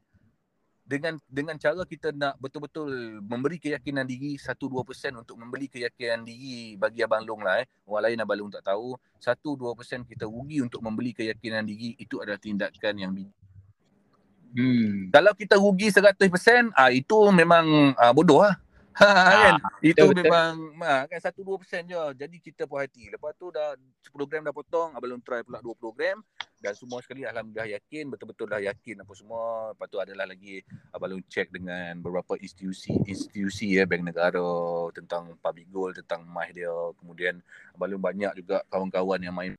[0.82, 7.06] dengan dengan cara kita nak betul-betul memberi keyakinan diri 1-2% untuk membeli keyakinan diri bagi
[7.06, 7.67] Abang Long lah eh.
[7.88, 8.98] Orang lain Abang Long tak tahu.
[9.22, 13.38] 1-2% kita rugi untuk membeli keyakinan diri itu adalah tindakan yang bijak.
[14.52, 15.08] Hmm.
[15.15, 18.60] Kalau kita rugi 100%, ah itu memang ah, bodoh lah.
[18.99, 19.56] Ha, kan?
[19.80, 20.27] itu betul, betul.
[20.27, 22.04] memang ha, kan 1-2% je.
[22.19, 23.08] Jadi kita puas hati.
[23.08, 26.19] Lepas tu dah 10 gram dah potong, abang long try pula 20 gram
[26.62, 29.73] dan semua sekali alhamdulillah yakin, betul-betul dah yakin apa semua.
[29.73, 30.62] Lepas tu adalah lagi
[30.93, 34.45] abang long check dengan beberapa institusi institusi ya bank negara
[34.93, 36.69] tentang public gold, tentang emas dia.
[37.01, 37.41] Kemudian
[37.73, 39.58] abang long banyak juga kawan-kawan yang main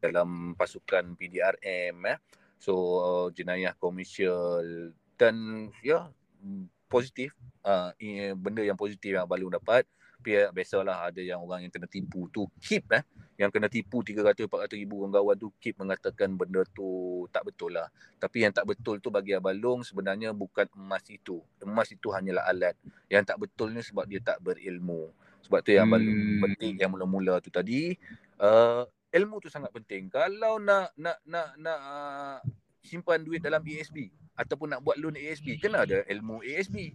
[0.00, 2.18] dalam pasukan PDRM eh.
[2.62, 2.72] So
[3.02, 6.08] uh, jenayah komersial dan ya
[6.40, 7.32] mm, positif
[7.64, 7.96] uh,
[8.36, 9.88] benda yang positif yang Balung dapat
[10.22, 13.02] Pia, biasalah ada yang orang yang kena tipu tu keep eh.
[13.34, 16.86] Yang kena tipu 300 400 ribu kawan-kawan tu keep mengatakan benda tu
[17.34, 17.90] tak betul lah.
[18.22, 21.42] Tapi yang tak betul tu bagi Abalong sebenarnya bukan emas itu.
[21.58, 22.78] Emas itu hanyalah alat.
[23.10, 25.10] Yang tak betul ni sebab dia tak berilmu.
[25.42, 26.40] Sebab tu yang Abalong Hmm.
[26.46, 27.98] penting yang mula-mula tu tadi
[28.38, 30.06] uh, ilmu tu sangat penting.
[30.06, 32.38] Kalau nak nak nak nak uh,
[32.82, 36.94] simpan duit dalam ASB ataupun nak buat loan ASB kena ada ilmu ASB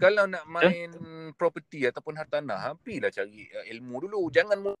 [0.00, 0.88] kalau nak main
[1.36, 4.32] property ataupun hartanah hampilah cari uh, ilmu dulu.
[4.32, 4.72] Jangan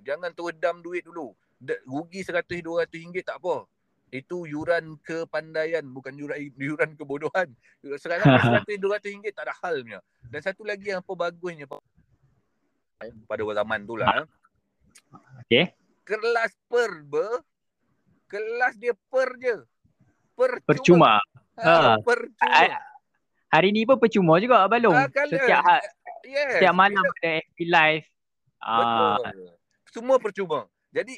[0.00, 1.36] jangan teredam duit dulu.
[1.84, 3.68] Rugi 100 200 ringgit tak apa.
[4.08, 7.52] Itu yuran kepandaian bukan yuran yuran kebodohan.
[8.00, 8.24] Sekarang
[8.64, 10.00] 100 200 ringgit tak ada halnya.
[10.24, 11.68] Dan satu lagi yang apa bagusnya
[13.28, 14.24] pada zaman tu lah
[15.44, 15.74] Okay.
[16.06, 17.42] kelas per ber
[18.30, 19.58] kelas dia per je
[20.62, 21.12] percuma, Percuma.
[21.58, 21.96] ha, Ha.
[22.00, 22.78] percuma
[23.48, 24.96] Hari ni pun percuma juga Abang Long.
[24.96, 25.84] Ah, Setiap ha-
[26.24, 28.06] yes, setiap malam bila- ada FB live.
[28.58, 29.52] Ah, betul
[29.92, 31.12] semua percuma jadi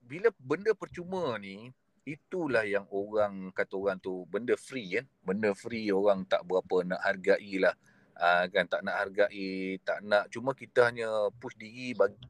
[0.00, 5.90] bila benda percuma ni itulah yang orang kata orang tu benda free kan benda free
[5.90, 7.74] orang tak berapa nak hargai lah
[8.14, 9.50] uh, kan tak nak hargai
[9.82, 12.22] tak nak cuma kita hanya push diri bagi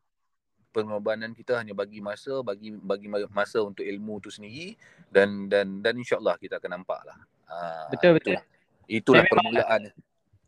[0.70, 4.78] pengorbanan kita hanya bagi masa bagi bagi masa untuk ilmu tu sendiri
[5.10, 7.18] dan dan dan insyaallah kita akan nampak lah
[7.50, 8.38] uh, betul betul.
[8.86, 9.82] itulah Saya memang- permulaan.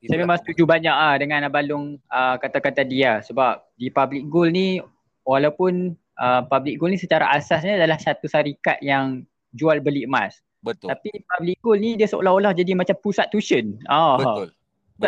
[0.03, 4.51] Saya memang setuju banyak ah dengan Abang Long ah, kata-kata dia sebab di public goal
[4.51, 4.83] ni
[5.23, 9.23] walaupun ah, public goal ni secara asasnya adalah satu syarikat yang
[9.55, 10.43] jual beli emas.
[10.59, 10.91] betul.
[10.91, 13.79] Tapi public goal ni dia seolah-olah jadi macam pusat tuition.
[13.87, 14.51] Ah, betul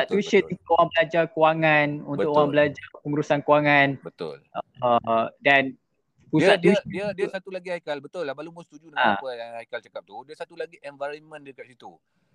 [0.02, 2.34] betul tuition betul, untuk orang belajar kewangan, untuk Betul.
[2.34, 4.36] orang belajar pengurusan kewangan betul.
[4.82, 8.50] uh, dan dia pusat dia tuition dia dia satu lagi Haikal betul lah Abang Lu
[8.50, 9.16] pun setuju dengan Ah.
[9.16, 11.94] apa yang Haikal cakap tu dia satu lagi environment dia kat situ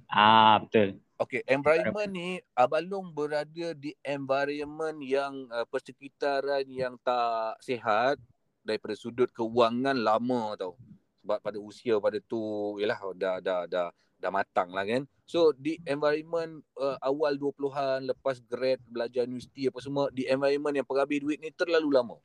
[0.09, 0.97] Ah betul.
[1.21, 8.17] Okay, environment ni Abang Long berada di environment yang uh, persekitaran yang tak sihat
[8.65, 10.73] daripada sudut kewangan lama tau.
[11.21, 12.41] Sebab pada usia pada tu
[12.81, 13.89] yalah dah dah dah
[14.19, 15.07] dah matang lah kan.
[15.23, 20.87] So di environment uh, awal 20-an lepas grad belajar universiti apa semua di environment yang
[20.87, 22.17] perhabis duit ni terlalu lama.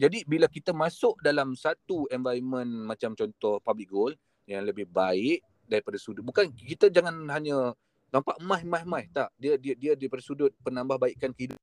[0.00, 4.12] Jadi bila kita masuk dalam satu environment macam contoh public goal
[4.48, 7.70] yang lebih baik daripada sudut bukan kita jangan hanya
[8.10, 8.66] nampak emas
[9.14, 11.62] tak dia dia dia daripada sudut penambahbaikan kehidupan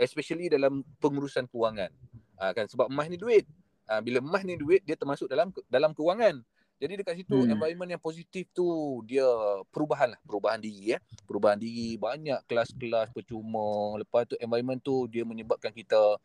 [0.00, 1.92] especially dalam pengurusan kewangan
[2.40, 3.44] ha, kan sebab emas ni duit
[3.84, 6.40] ha, bila emas ni duit dia termasuk dalam dalam kewangan
[6.78, 7.52] jadi dekat situ Hmm.
[7.52, 8.66] environment yang positif tu
[9.04, 9.26] dia
[9.74, 15.26] perubahan lah perubahan diri ya perubahan diri banyak kelas-kelas percuma lepas tu environment tu dia
[15.26, 16.16] menyebabkan kita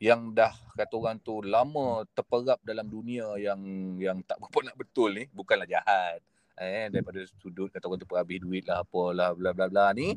[0.00, 3.60] yang dah kata orang tu lama terperap dalam dunia yang
[4.00, 6.22] yang tak berapa nak betul ni bukanlah jahat
[6.60, 10.16] eh daripada sudut kata orang tu habis duit lah apalah bla bla bla ni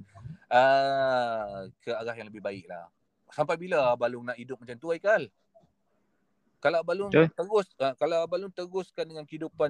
[0.54, 2.86] uh, ke arah yang lebih baik lah.
[3.34, 5.26] Sampai bila Balung nak hidup macam tu Aikal?
[6.63, 7.28] Kalau Balung Betul.
[7.36, 9.67] terus uh, kalau Balung teruskan dengan kehidupan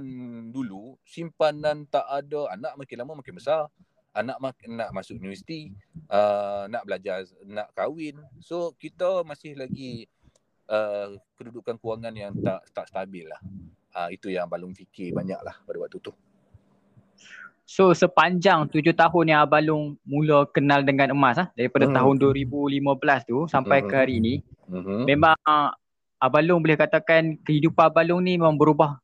[0.54, 3.66] dulu, simpanan tak ada, anak makin lama makin besar.
[4.14, 5.74] Anak mak, nak masuk universiti,
[6.14, 8.22] uh, nak belajar, nak kahwin.
[8.46, 10.06] So kita masih lagi
[10.70, 13.42] uh, kedudukan kewangan yang tak tak stabil lah.
[13.98, 16.14] Uh, itu yang Balung fikir banyak lah pada waktu tu.
[17.66, 21.96] So sepanjang tujuh tahun yang Abalung mula kenal dengan emas ah daripada hmm.
[21.98, 23.88] tahun 2015 tu sampai hmm.
[23.90, 24.34] ke hari ini
[24.70, 25.10] hmm.
[25.10, 25.74] memang
[26.24, 28.96] Abalung boleh katakan kehidupan Abalung ni memang berubah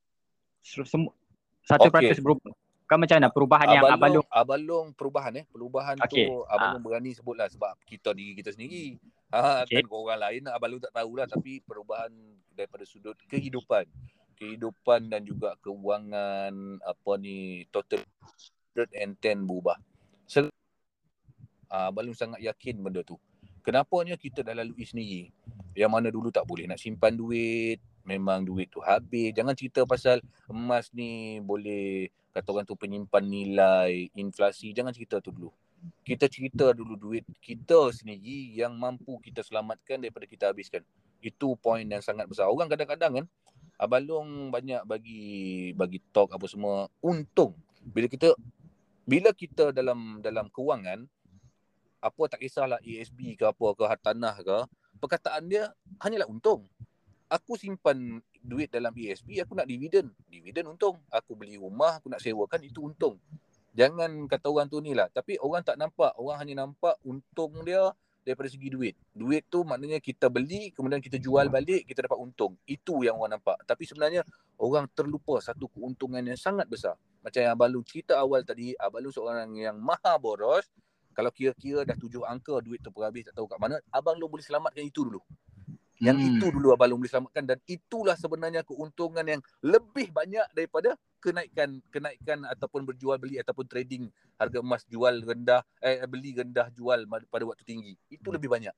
[0.63, 2.55] satu peratus berubah.
[2.89, 6.25] Kan macam mana perubahan Abalung, yang Abalung Abalung perubahan eh perubahan okay.
[6.25, 6.85] tu Abalung ha.
[6.87, 8.95] berani sebutlah sebab kita diri kita sendiri.
[9.35, 9.83] Ha okay.
[9.83, 12.09] kan orang lain Abalung tak tahulah tapi perubahan
[12.55, 13.85] daripada sudut kehidupan
[14.39, 17.99] kehidupan dan juga keuangan apa ni total
[18.73, 19.75] 110 berubah.
[20.23, 20.55] Sel-
[21.67, 23.19] uh, Balung sangat yakin benda tu.
[23.61, 25.29] Kenapanya kita dah lalui sendiri.
[25.77, 27.79] Yang mana dulu tak boleh nak simpan duit.
[28.07, 29.31] Memang duit tu habis.
[29.35, 34.73] Jangan cerita pasal emas ni boleh kata orang tu penyimpan nilai, inflasi.
[34.73, 35.51] Jangan cerita tu dulu.
[36.03, 40.83] Kita cerita dulu duit kita sendiri yang mampu kita selamatkan daripada kita habiskan.
[41.23, 42.51] Itu poin yang sangat besar.
[42.51, 43.25] Orang kadang-kadang kan,
[43.79, 45.23] Abalong banyak bagi
[45.71, 47.55] bagi talk apa semua untung.
[47.79, 48.35] Bila kita
[49.07, 51.07] bila kita dalam dalam kewangan
[51.99, 54.57] apa tak kisahlah ASB ke apa ke hartanah ke
[54.99, 55.71] perkataan dia
[56.03, 56.67] hanyalah untung.
[57.29, 60.09] Aku simpan duit dalam ASB aku nak dividen.
[60.27, 60.97] Dividen untung.
[61.13, 63.21] Aku beli rumah aku nak sewakan itu untung.
[63.77, 65.07] Jangan kata orang tu ni lah.
[65.13, 66.17] Tapi orang tak nampak.
[66.17, 67.93] Orang hanya nampak untung dia
[68.25, 68.97] daripada segi duit.
[69.13, 72.57] Duit tu maknanya kita beli kemudian kita jual balik kita dapat untung.
[72.65, 73.61] Itu yang orang nampak.
[73.63, 74.25] Tapi sebenarnya
[74.57, 76.97] orang terlupa satu keuntungan yang sangat besar.
[77.21, 80.65] Macam yang Abang cerita awal tadi, Abang seorang yang maha boros.
[81.19, 84.39] Kalau kira-kira dah tujuh angka duit tu habis tak tahu kat mana, Abang Lu boleh
[84.39, 85.19] selamatkan itu dulu.
[85.99, 86.29] Yang hmm.
[86.31, 91.83] itu dulu Abang Lu boleh selamatkan dan itulah sebenarnya keuntungan yang lebih banyak daripada kenaikan
[91.91, 94.07] kenaikan ataupun berjual beli ataupun trading
[94.39, 97.99] harga emas jual rendah eh beli rendah jual pada waktu tinggi.
[98.07, 98.71] Itu lebih banyak.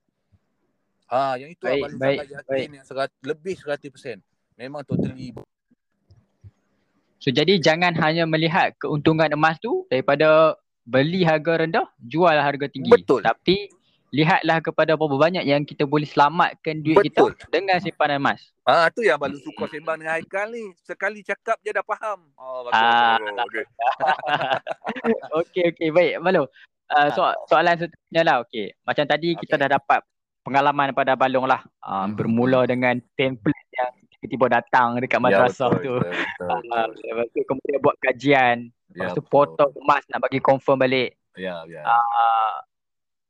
[1.14, 4.18] Ha, yang itu baik, Abang Lu sangat yakin yang serat, lebih 100%.
[4.58, 5.38] Memang totally
[7.22, 12.92] So jadi jangan hanya melihat keuntungan emas tu daripada beli harga rendah, jual harga tinggi.
[12.92, 13.22] Betul.
[13.22, 13.70] Tapi
[14.12, 17.32] lihatlah kepada berapa banyak yang kita boleh selamatkan duit Betul.
[17.32, 18.52] kita dengan simpanan emas.
[18.68, 20.76] Ah tu yang baru suka sembang dengan Haikal ni.
[20.84, 22.20] Sekali cakap dia dah faham.
[22.36, 22.76] Oh betul.
[22.76, 23.18] Ah.
[23.48, 23.64] Okey.
[25.42, 26.14] okey okey baik.
[26.20, 26.44] Balu.
[26.92, 28.36] Uh, so, soalan seterusnya lah.
[28.44, 28.76] Okey.
[28.84, 29.48] Macam tadi okay.
[29.48, 30.04] kita dah dapat
[30.44, 31.64] pengalaman pada Balong lah.
[31.80, 32.20] Uh, hmm.
[32.20, 35.96] Bermula dengan template yang tiba-tiba datang dekat ya, madrasah ya, tu.
[36.04, 36.88] Betul, betul, betul.
[37.08, 38.58] lepas tu kemudian buat kajian.
[38.92, 41.16] Ya, lepas tu potong emas nak bagi confirm balik.
[41.40, 41.84] Ya, ya.
[41.88, 42.56] Uh,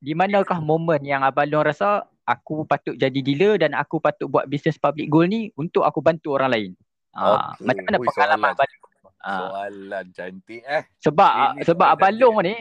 [0.01, 4.49] di manakah momen yang Abang Long rasa aku patut jadi dealer dan aku patut buat
[4.49, 6.71] bisnes public goal ni untuk aku bantu orang lain?
[7.13, 7.69] Uh, okay.
[7.69, 8.89] Macam mana Ui, pengalaman Abang Long?
[9.21, 10.83] Soalan cantik eh.
[11.05, 12.55] Sebab Ini sebab Abang Long ni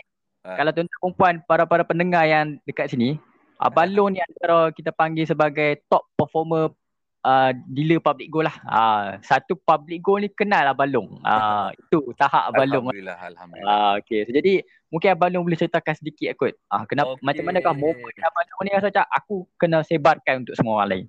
[0.44, 0.60] ha.
[0.60, 3.16] kalau tuan-tuan perempuan para-para pendengar yang dekat sini
[3.56, 6.76] Abang Long ni antara kita panggil sebagai top performer
[7.24, 8.56] uh, dealer public goal lah.
[8.64, 11.20] Uh, satu public goal ni kenal lah Balong.
[11.24, 12.88] Uh, itu tahap Balong.
[12.88, 13.18] Alhamdulillah.
[13.18, 13.76] Alhamdulillah.
[13.76, 14.20] Uh, okay.
[14.26, 16.54] So, jadi mungkin Balong boleh ceritakan sedikit kot.
[16.72, 17.24] Uh, kenapa, okay.
[17.24, 21.06] Macam manakah momen Balong ni rasa macam aku kena sebarkan untuk semua orang lain.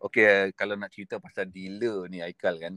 [0.00, 0.50] Okay.
[0.56, 2.74] Kalau nak cerita pasal dealer ni Aikal kan.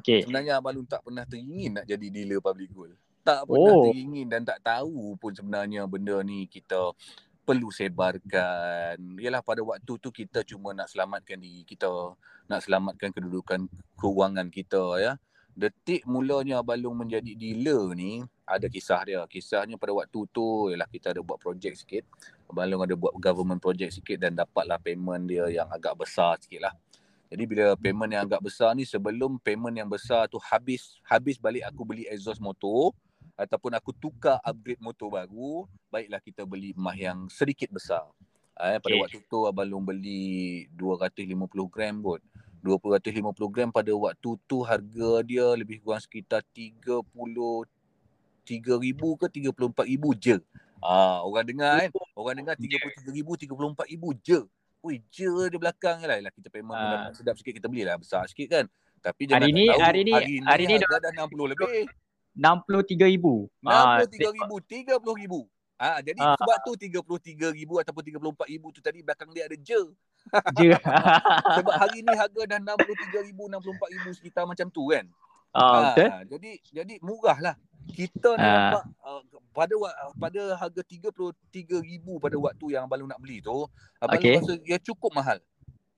[0.00, 0.22] Okay.
[0.22, 2.92] Sebenarnya Balong tak pernah teringin nak jadi dealer public goal.
[3.20, 3.92] Tak pernah oh.
[3.92, 6.96] teringin dan tak tahu pun sebenarnya benda ni kita
[7.44, 8.96] perlu sebarkan.
[9.18, 12.14] Yalah pada waktu tu kita cuma nak selamatkan diri kita,
[12.46, 13.66] nak selamatkan kedudukan
[13.98, 15.12] kewangan kita ya.
[15.50, 19.20] Detik mulanya Balung menjadi dealer ni ada kisah dia.
[19.26, 22.06] Kisahnya pada waktu tu ialah kita ada buat projek sikit.
[22.50, 26.74] Balung ada buat government project sikit dan dapatlah payment dia yang agak besar sikit lah.
[27.30, 31.62] Jadi bila payment yang agak besar ni sebelum payment yang besar tu habis habis balik
[31.62, 32.90] aku beli exhaust motor
[33.40, 38.04] ataupun aku tukar upgrade motor baru, baiklah kita beli emas yang sedikit besar.
[38.60, 39.00] Eh, pada okay.
[39.00, 42.20] waktu tu Abang Long beli 250 gram kot.
[42.60, 47.00] 250 gram pada waktu tu harga dia lebih kurang sekitar 33
[48.76, 50.36] ribu ke 34 ribu je.
[50.84, 51.88] Ah, orang dengar kan?
[52.12, 54.44] Orang dengar 33 ribu, 34 ribu je.
[54.84, 56.20] Ui, je di belakang lah.
[56.20, 57.12] lah kita payment uh.
[57.16, 58.64] sedap sikit kita belilah besar sikit kan.
[59.00, 61.88] Tapi jangan hari ni, tahu hari ni, hari ni, hari ni harga dah 60 lebih.
[62.40, 63.52] 63,000.
[63.60, 65.44] 63,000, 30,000.
[65.80, 66.36] Ah, jadi ah.
[66.36, 69.80] sebab tu 33,000 ataupun 34,000 tu tadi belakang dia ada je.
[70.60, 70.76] Je.
[71.56, 75.08] sebab hari ni harga dah 63,000, 64,000 sekitar macam tu kan.
[75.56, 76.08] Ah, betul.
[76.12, 77.54] Ah, jadi jadi murah lah.
[77.90, 78.76] Kita ni Ah.
[78.76, 79.22] dapat uh,
[79.56, 79.74] pada
[80.20, 83.64] pada harga 33,000 pada waktu yang Abang nak beli tu,
[84.04, 84.20] Abang.
[84.20, 85.40] Long rasa dia cukup mahal.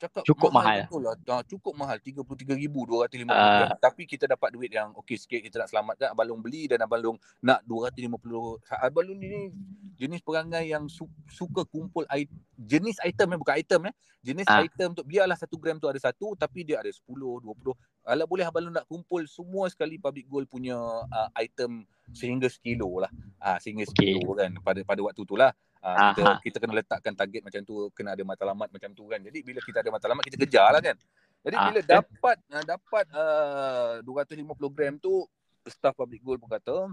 [0.03, 0.83] Cakap Cukup mahal.
[0.83, 1.15] betul lah.
[1.31, 3.71] Ah, cukup mahal 33,250 Ah.
[3.77, 6.99] Tapi kita dapat duit yang okey sikit kita nak selamatkan Abang Long beli dan Abang
[6.99, 8.59] Long nak 250.
[8.69, 9.55] Abang Long ni
[9.95, 13.95] jenis perangai yang su- suka kumpul i- jenis item eh bukan item eh.
[14.21, 14.61] Jenis Ah.
[14.61, 17.07] item tu biarlah satu gram tu ada satu tapi dia ada 10,
[17.39, 17.75] 20.
[18.03, 23.03] Kalau boleh Abang Long nak kumpul semua sekali Public Gold punya uh, item sehingga sekilo
[23.03, 23.13] lah.
[23.41, 25.53] Ah sehingga sekilo kan pada pada waktu tu lah.
[25.83, 26.39] Ah, kita Aha.
[26.39, 29.19] kita kena letakkan target macam tu, kena ada matlamat macam tu kan.
[29.19, 30.95] Jadi bila kita ada matlamat kita kejar lah kan.
[31.43, 35.27] Jadi Ah, bila dapat uh, dapat uh, 250 gram tu
[35.67, 36.87] staff Public Gold pun kata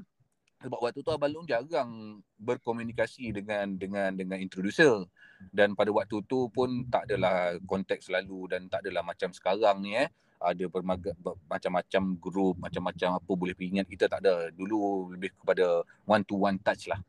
[0.60, 5.08] sebab waktu tu Abang Long jarang berkomunikasi dengan dengan dengan introducer
[5.56, 9.96] dan pada waktu tu pun tak adalah kontak selalu dan tak adalah macam sekarang ni
[9.96, 15.36] eh ada bermaga, ber, macam-macam grup macam-macam apa boleh ingat kita tak ada dulu lebih
[15.36, 17.00] kepada one to one touch lah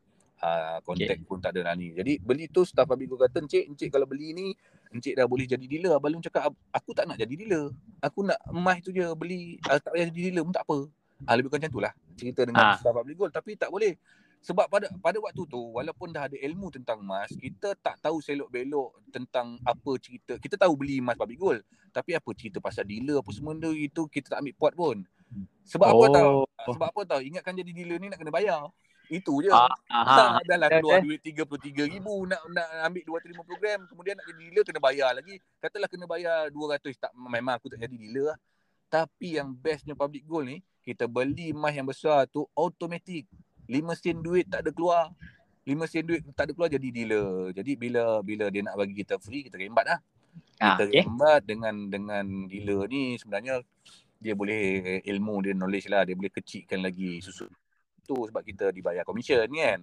[0.41, 1.29] Uh, kontak okay.
[1.29, 1.93] pun tak ada lah ni.
[1.93, 4.57] Jadi beli tu staff Habib kata, Encik, Encik kalau beli ni,
[4.89, 5.93] Encik dah boleh jadi dealer.
[5.93, 7.69] Abang cakap, aku tak nak jadi dealer.
[8.01, 9.61] Aku nak emas tu je beli.
[9.69, 10.89] Uh, tak payah jadi dealer pun tak apa.
[11.29, 12.73] Ah, lebih kurang macam tu lah cerita dengan Ah.
[12.73, 13.29] staff Habib Gold.
[13.29, 13.93] Tapi tak boleh.
[14.41, 19.13] Sebab pada pada waktu tu, walaupun dah ada ilmu tentang emas, kita tak tahu selok-belok
[19.13, 20.33] tentang apa cerita.
[20.41, 21.61] Kita tahu beli emas Habib Gold.
[21.93, 24.97] Tapi apa cerita pasal dealer apa semua tu, itu kita tak ambil pot pun.
[25.69, 26.09] Sebab apa Oh.
[26.09, 26.35] tahu?
[26.73, 27.21] Sebab apa tahu?
[27.21, 28.65] Ingatkan jadi dealer ni nak kena bayar.
[29.11, 29.51] Itu je.
[29.51, 30.39] Ah, aha.
[30.39, 31.99] Ha, dah lah keluar duit 33,000
[32.31, 35.35] nak nak ambil 250 gram kemudian nak jadi dealer kena bayar lagi.
[35.59, 38.37] Katalah kena bayar 200 tak memang aku tak jadi dealer lah.
[38.87, 43.27] Tapi yang bestnya public gold ni kita beli emas yang besar tu automatic.
[43.71, 45.15] 5 sen duit tak ada keluar.
[45.63, 47.55] 5 sen duit tak ada keluar jadi dealer.
[47.55, 49.99] Jadi bila bila dia nak bagi kita free kita rembat lah.
[50.59, 51.01] Ah, Kita okay.
[51.07, 53.63] rembat dengan dengan dealer ni sebenarnya
[54.21, 54.61] dia boleh
[55.01, 57.49] ilmu dia knowledge lah dia boleh kecilkan lagi susu
[58.05, 59.81] tu sebab kita dibayar commission kan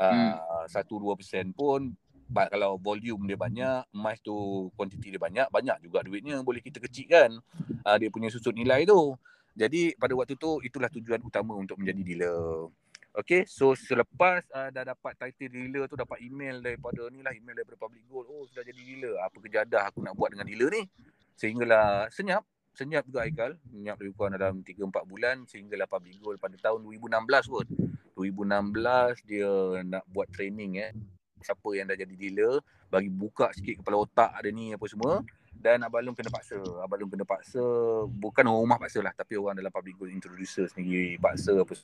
[0.00, 0.32] Hmm.
[0.32, 1.92] uh, 1-2% pun
[2.24, 4.32] ba- kalau volume dia banyak emas tu
[4.72, 7.36] kuantiti dia banyak banyak juga duitnya boleh kita kecilkan
[7.84, 9.12] uh, dia punya susut nilai tu
[9.52, 12.72] jadi pada waktu tu itulah tujuan utama untuk menjadi dealer
[13.10, 17.58] Okay, so selepas uh, dah dapat title dealer tu dapat email daripada ni lah email
[17.58, 18.30] daripada Public Gold.
[18.30, 19.18] Oh, sudah jadi dealer.
[19.18, 20.86] Apa kejadah aku nak buat dengan dealer ni?
[21.34, 23.58] Sehinggalah senyap, senyap juga Aikal.
[23.66, 27.66] Senyap lebih kurang dalam 3 4 bulan sehinggalah Public Gold pada tahun 2016 pun.
[28.14, 29.50] 2016 dia
[29.82, 30.94] nak buat training eh.
[31.42, 35.18] Siapa yang dah jadi dealer bagi buka sikit kepala otak ada ni apa semua
[35.60, 36.56] dan Abang Long kena paksa.
[36.80, 37.60] Abang Long kena paksa
[38.08, 41.76] bukan orang rumah paksa lah tapi orang dalam Public Gold introducer sendiri paksa apa.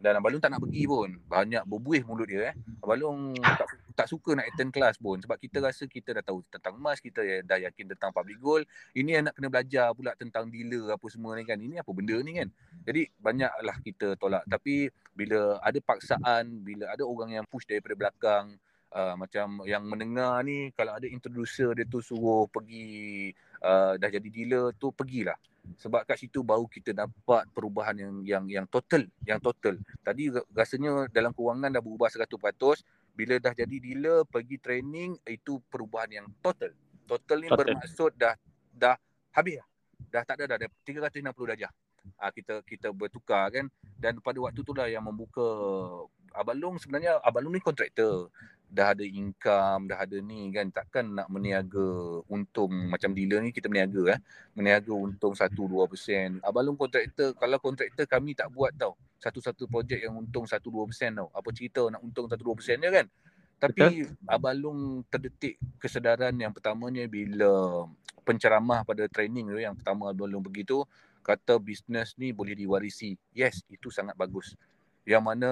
[0.00, 1.12] Dan Abang Long tak nak pergi pun.
[1.28, 2.54] Banyak berbuih mulut dia eh.
[2.80, 5.20] Abang Long tak, tak suka nak attend kelas pun.
[5.20, 6.96] Sebab kita rasa kita dah tahu tentang emas.
[6.96, 8.64] Kita dah yakin tentang public gold.
[8.96, 11.60] Ini yang nak kena belajar pula tentang dealer apa semua ni kan.
[11.60, 12.48] Ini apa benda ni kan.
[12.88, 14.48] Jadi banyaklah kita tolak.
[14.48, 18.56] Tapi bila ada paksaan, bila ada orang yang push daripada belakang,
[18.94, 23.26] Uh, macam yang mendengar ni kalau ada introducer dia tu suruh pergi
[23.58, 25.34] uh, dah jadi dealer tu pergilah.
[25.82, 29.74] Sebab kat situ baru kita dapat perubahan yang yang yang total yang total.
[29.98, 32.38] Tadi rasanya dalam kewangan dah berubah 100%
[33.18, 36.70] bila dah jadi dealer pergi training itu perubahan yang total.
[37.04, 37.58] Total ni Total.
[37.66, 38.38] bermaksud dah
[38.70, 38.94] dah
[39.34, 39.66] habis dah
[40.10, 41.72] dah tak ada dah, dah 360 darjah
[42.20, 43.66] ah kita kita bertukar kan
[43.98, 45.44] dan pada waktu tu lah yang membuka
[46.34, 48.32] Abang Long sebenarnya Abang Long ni kontraktor
[48.74, 53.70] dah ada income, dah ada ni kan takkan nak meniaga untung macam dealer ni kita
[53.70, 54.20] meniaga eh.
[54.58, 56.42] Meniaga untung 1 2%.
[56.42, 58.98] Abang Long kontraktor, kalau kontraktor kami tak buat tau.
[59.22, 61.30] Satu-satu projek yang untung 1 2% tau.
[61.30, 63.06] Apa cerita nak untung 1 2% je kan?
[63.62, 67.86] Tapi Abang Long terdetik kesedaran yang pertamanya bila
[68.26, 70.82] penceramah pada training tu yang pertama Abang Long pergi tu
[71.24, 73.16] kata bisnes ni boleh diwarisi.
[73.32, 74.52] Yes, itu sangat bagus.
[75.08, 75.48] Yang mana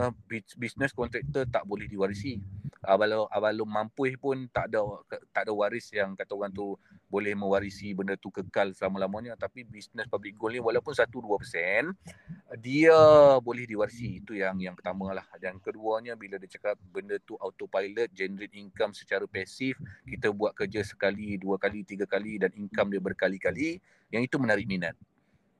[0.56, 2.36] bisnes kontraktor tak boleh diwarisi.
[2.82, 4.82] Abang long mampu pun tak ada
[5.30, 6.74] tak ada waris yang kata orang tu
[7.06, 9.38] boleh mewarisi benda tu kekal selama-lamanya.
[9.38, 12.98] Tapi bisnes public gold ni walaupun 1 2% dia
[13.38, 14.18] boleh diwarisi.
[14.18, 15.22] Itu yang yang pertama lah.
[15.38, 20.82] Dan keduanya bila dia cakap benda tu autopilot generate income secara pasif kita buat kerja
[20.82, 23.78] sekali dua kali tiga kali dan income dia berkali-kali
[24.10, 24.98] yang itu menarik minat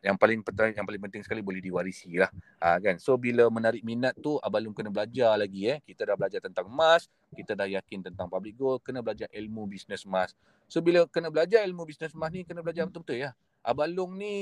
[0.03, 2.29] yang paling penting yang paling penting sekali boleh diwarisi lah.
[2.59, 2.99] Ha, kan?
[2.99, 5.79] So bila menarik minat tu long kena belajar lagi eh.
[5.87, 10.05] Kita dah belajar tentang emas kita dah yakin tentang public gold kena belajar ilmu bisnes
[10.05, 10.37] emas.
[10.69, 13.31] So bila kena belajar ilmu bisnes emas ni kena belajar betul-betul ya.
[13.63, 14.35] Abang long ni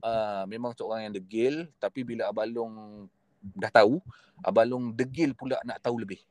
[0.00, 2.72] uh, memang seorang yang degil tapi bila abang long
[3.44, 4.00] dah tahu
[4.40, 6.22] abang long degil pula nak tahu lebih.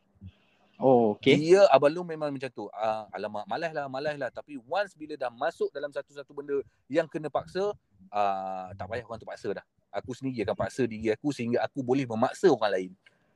[0.82, 1.38] Oh, okay.
[1.38, 2.66] dia abang long memang macam tu.
[2.74, 4.34] Uh, alamak malas lah malas lah.
[4.34, 6.57] Tapi once bila dah masuk dalam satu-satu benda
[6.89, 7.76] yang kena paksa
[8.14, 9.66] uh, tak payah orang tu paksa dah.
[9.89, 12.91] Aku sendiri akan paksa diri aku sehingga aku boleh memaksa orang lain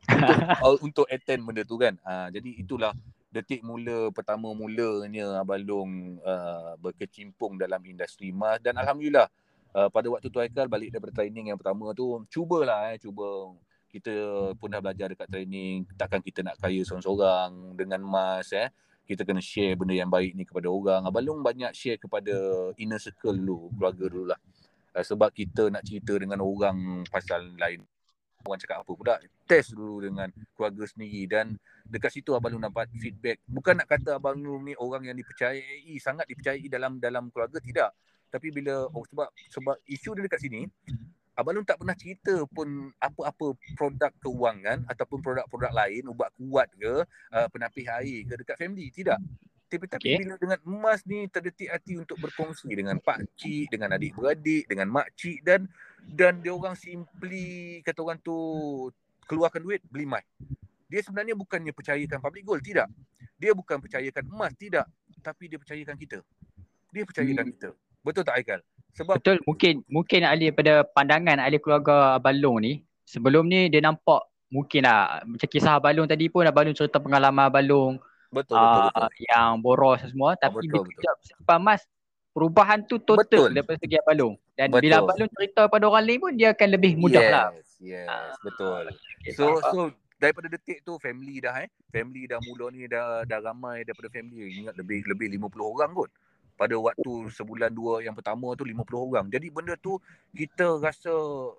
[0.61, 1.93] untuk, untuk attend benda tu kan.
[2.05, 2.93] Ha, jadi itulah
[3.37, 9.27] detik mula pertama mulanya Abalong uh, berkecimpung dalam industri emas dan alhamdulillah
[9.75, 13.53] uh, pada waktu tu Haikal balik daripada training yang pertama tu cubalah eh cuba
[13.91, 14.13] kita
[14.57, 18.71] pun dah belajar dekat training takkan kita nak kaya seorang-seorang dengan emas eh
[19.07, 22.33] kita kena share benda yang baik ni kepada orang Abalong banyak share kepada
[22.79, 24.39] inner circle dulu keluarga dulu lah
[24.97, 27.85] uh, sebab kita nak cerita dengan orang pasal lain.
[28.45, 29.15] Orang cakap apa pula?
[29.45, 31.29] Test dulu dengan keluarga sendiri.
[31.29, 31.53] Dan
[31.85, 33.37] dekat situ abang Long dapat feedback.
[33.45, 37.93] Bukan nak kata abang Long ni orang yang dipercayai sangat dipercayai dalam dalam keluarga tidak.
[38.27, 40.67] Tapi bila oh, sebab sebab isu dia dekat sini
[41.37, 47.03] abang Long tak pernah cerita pun apa-apa produk keuangan ataupun produk-produk lain ubat kuat ke
[47.35, 48.89] uh, penapis air ke dekat family.
[48.89, 49.19] Tidak
[49.67, 50.17] tapi tapi okay.
[50.23, 54.87] bila dengan emas ni terdetik hati untuk berkongsi dengan pak cik dengan adik beradik dengan
[54.87, 55.67] mak cik dan
[56.07, 58.35] dan dia orang simply kata orang tu
[59.27, 60.23] keluarkan duit beli emas.
[60.87, 62.87] Dia sebenarnya bukannya percayakan public gold, tidak.
[63.35, 64.87] Dia bukan percayakan emas, tidak.
[65.19, 66.17] Tapi dia percayakan kita.
[66.95, 67.51] Dia percayakan hmm.
[67.59, 67.69] kita.
[68.07, 68.59] Betul tak Aikal?
[68.95, 69.37] Sebab Betul.
[69.43, 75.27] Mungkin mungkin ahli pada pandangan ahli keluarga Balong ni, sebelum ni dia nampak mungkin lah
[75.27, 77.99] macam kisah Balong tadi pun Balong cerita pengalaman Balong
[78.29, 79.25] betul, uh, betul, betul.
[79.27, 81.01] yang boros semua tapi betul, betul.
[81.01, 81.81] dia emas
[82.37, 83.49] perubahan tu total Betul.
[83.57, 84.37] daripada segi Abalong.
[84.53, 84.81] Dan betul.
[84.85, 87.33] bila Abalong cerita pada orang lain pun dia akan lebih mudah yes.
[87.33, 87.47] lah.
[87.81, 88.37] Yes, ah.
[88.45, 88.83] betul.
[88.93, 89.79] Okay, so so
[90.21, 91.69] daripada detik tu family dah eh.
[91.89, 94.61] Family dah mula ni dah dah ramai daripada family.
[94.61, 96.13] Ingat lebih lebih 50 orang kot.
[96.57, 99.25] Pada waktu sebulan dua yang pertama tu 50 orang.
[99.33, 99.97] Jadi benda tu
[100.37, 101.13] kita rasa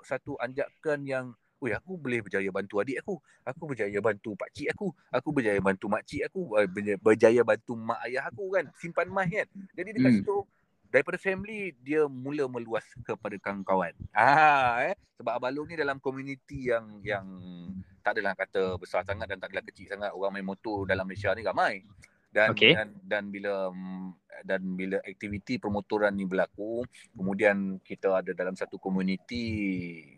[0.06, 1.26] satu anjakan yang
[1.58, 3.18] Oi, aku boleh berjaya bantu adik aku.
[3.42, 4.94] Aku berjaya bantu pak cik aku.
[5.10, 6.54] Aku berjaya bantu mak cik aku.
[6.54, 6.68] Eh,
[7.02, 8.70] berjaya bantu mak ayah aku kan.
[8.78, 9.48] Simpan mah kan.
[9.74, 10.18] Jadi dekat hmm.
[10.22, 10.36] situ
[10.88, 13.92] daripada family dia mula meluas kepada kawan-kawan.
[14.16, 17.26] Ah eh sebab Abalong ni dalam komuniti yang yang
[18.00, 21.34] tak adalah kata besar sangat dan tak adalah kecil sangat orang main motor dalam Malaysia
[21.36, 21.84] ni ramai
[22.32, 22.72] dan okay.
[22.72, 23.68] dan dan bila
[24.44, 26.84] dan bila aktiviti permotoran ni berlaku
[27.14, 29.44] kemudian kita ada dalam satu komuniti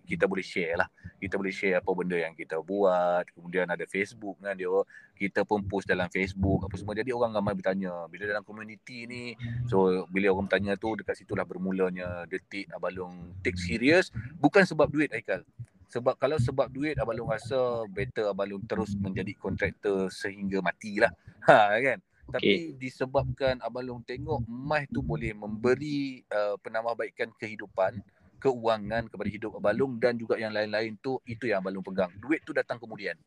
[0.05, 0.89] kita boleh share lah.
[1.21, 4.69] Kita boleh share apa benda yang kita buat kemudian ada Facebook kan dia
[5.15, 6.97] kita pun post dalam Facebook apa semua.
[6.97, 9.37] Jadi orang ramai bertanya bila dalam komuniti ni?
[9.71, 14.11] So bila orang bertanya tu dekat situlah bermulanya detik abalong take serious.
[14.41, 15.47] Bukan sebab duit Aikal.
[15.91, 21.11] Sebab kalau sebab duit Abalong rasa better Abalong terus menjadi kontraktor sehingga matilah.
[21.51, 21.99] Ha kan.
[22.31, 22.39] Okay.
[22.39, 27.99] Tapi disebabkan Abalong tengok emas tu boleh memberi uh, penambahbaikan kehidupan,
[28.39, 32.15] keuangan kepada hidup Abalong dan juga yang lain-lain tu itu yang Abalong pegang.
[32.23, 33.19] Duit tu datang kemudian.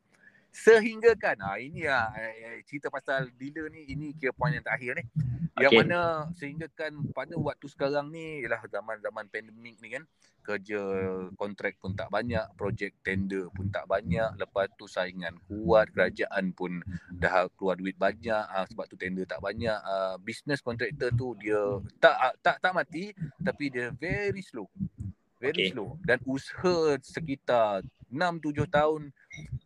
[0.53, 5.01] Sehingga kan, ha, ini lah eh, cerita pasal dealer ni, ini kira poin yang terakhir
[5.01, 5.05] ni.
[5.57, 10.05] Yang mana sehingga kan pada waktu sekarang ni ialah zaman-zaman pandemik ni kan,
[10.43, 10.81] kerja
[11.39, 16.81] kontrak pun tak banyak, projek tender pun tak banyak, lepas tu saingan kuat, kerajaan pun
[17.13, 19.77] dah keluar duit banyak uh, sebab tu tender tak banyak.
[19.85, 24.67] Uh, business contractor tu dia tak uh, tak tak mati tapi dia very slow.
[25.39, 25.71] Very okay.
[25.75, 27.83] slow dan usaha sekitar
[28.13, 29.01] 6 7 tahun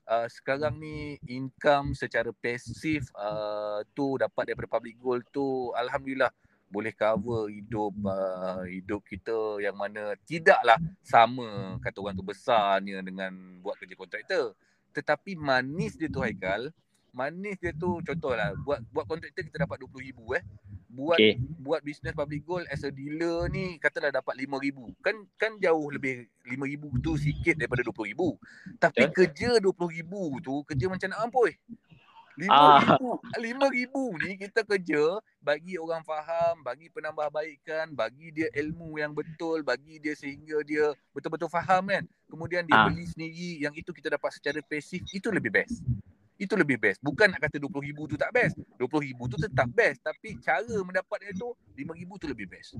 [0.07, 6.31] uh, sekarang ni income secara pasif uh, tu dapat daripada public gold tu alhamdulillah
[6.67, 13.31] boleh cover hidup uh, hidup kita yang mana tidaklah sama kata orang tu besarnya dengan
[13.63, 14.45] buat kerja kontraktor.
[14.91, 16.75] Tetapi manis dia tu Haikal
[17.15, 20.43] manis dia tu contohlah buat buat kontraktor kita dapat 20000 eh
[20.87, 21.37] buat okay.
[21.61, 26.25] buat bisnes public gold as a dealer ni katalah dapat 5000 kan kan jauh lebih
[26.47, 28.17] 5000 tu sikit daripada 20000
[28.81, 29.13] tapi yeah.
[29.13, 31.53] kerja 20000 tu kerja macam nak ampoi
[32.37, 32.77] Lima ah.
[32.77, 33.17] ribu,
[33.49, 39.65] lima ribu ni kita kerja bagi orang faham, bagi penambahbaikan, bagi dia ilmu yang betul,
[39.65, 42.05] bagi dia sehingga dia betul-betul faham kan.
[42.29, 42.85] Kemudian dia ah.
[42.93, 45.81] beli sendiri, yang itu kita dapat secara pasif, itu lebih best.
[46.37, 47.01] Itu lebih best.
[47.01, 48.55] Bukan nak kata RM20,000 tu tak best.
[48.77, 49.99] RM20,000 tu tetap best.
[50.05, 52.77] Tapi cara mendapatnya tu RM5,000 tu lebih best.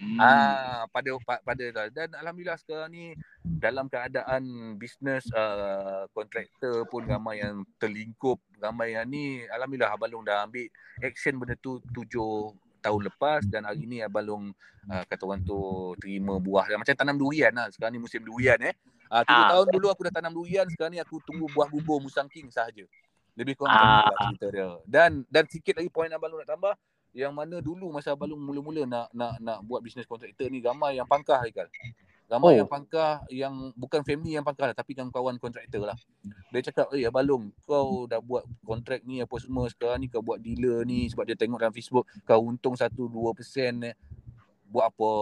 [0.00, 0.16] Hmm.
[0.16, 1.12] Ah pada
[1.44, 3.12] pada dan alhamdulillah sekarang ni
[3.44, 10.48] dalam keadaan bisnes uh, kontraktor pun ramai yang terlingkup ramai yang ni alhamdulillah Abalong dah
[10.48, 10.72] ambil
[11.04, 14.56] action benda tu tujuh tahun lepas dan hari ni Abalong
[14.88, 18.72] uh, kata orang tu terima buah macam tanam durian lah sekarang ni musim durian eh
[19.10, 19.50] uh, tujuh ah.
[19.52, 22.86] tahun dulu aku dah tanam durian sekarang ni aku tunggu buah bubur musang king sahaja
[23.34, 24.06] lebih kurang ah.
[24.30, 26.74] cerita dia dan dan sikit lagi poin Abalong nak tambah
[27.10, 31.06] yang mana dulu masa Balung mula-mula nak nak nak buat bisnes kontraktor ni ramai yang
[31.10, 31.66] pangkah Haikal.
[32.30, 32.62] Ramai oh.
[32.62, 35.98] yang pangkah yang bukan family yang pangkah lah tapi kawan-kawan kontraktor lah.
[36.54, 40.38] Dia cakap, "Eh Balung, kau dah buat kontrak ni apa semua sekarang ni kau buat
[40.38, 43.94] dealer ni sebab dia tengok dalam Facebook kau untung 1 2% eh.
[44.70, 45.12] Buat apa?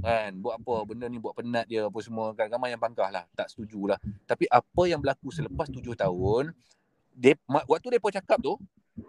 [0.00, 2.48] Kan buat apa benda ni buat penat dia apa semua kan.
[2.48, 3.98] Ramai yang bangkah lah tak setuju lah.
[4.24, 6.52] Tapi apa yang berlaku selepas tujuh tahun
[7.14, 8.58] dep, waktu depa cakap tu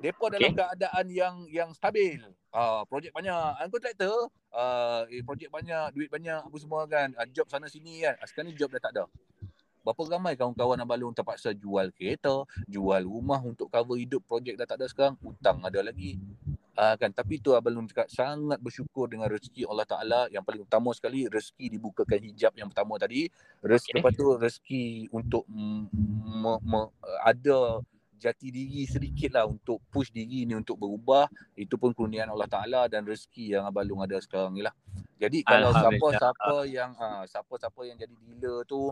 [0.01, 0.31] depa okay.
[0.37, 2.21] dalam keadaan yang yang stabil.
[2.55, 3.35] Uh, projek banyak.
[3.67, 7.11] Kontraktor uh, eh, projek banyak duit banyak apa semua kan.
[7.17, 8.15] Uh, job sana sini kan.
[8.23, 9.05] Sekarang ni job dah tak ada.
[9.85, 14.81] Berapa ramai kawan-kawan Abalung terpaksa jual kereta, jual rumah untuk cover hidup projek dah tak
[14.81, 16.17] ada sekarang, hutang ada lagi.
[16.75, 17.07] Uh, kan?
[17.07, 20.21] Tapi tu Abalung cakap sangat bersyukur dengan rezeki Allah Taala.
[20.27, 23.31] Yang paling utama sekali rezeki dibukakan hijab yang pertama tadi.
[23.63, 23.99] Rezeki okay.
[24.03, 25.87] lepas tu rezeki untuk m-
[26.43, 26.91] m- m-
[27.23, 27.79] ada
[28.19, 31.31] jati diri sedikit lah untuk push diri ni untuk berubah.
[31.55, 34.75] Itu pun kurniaan Allah Taala dan rezeki yang Abalung ada sekarang ni lah.
[35.15, 38.91] Jadi kalau siapa-siapa yang uh, siapa-siapa yang jadi dealer tu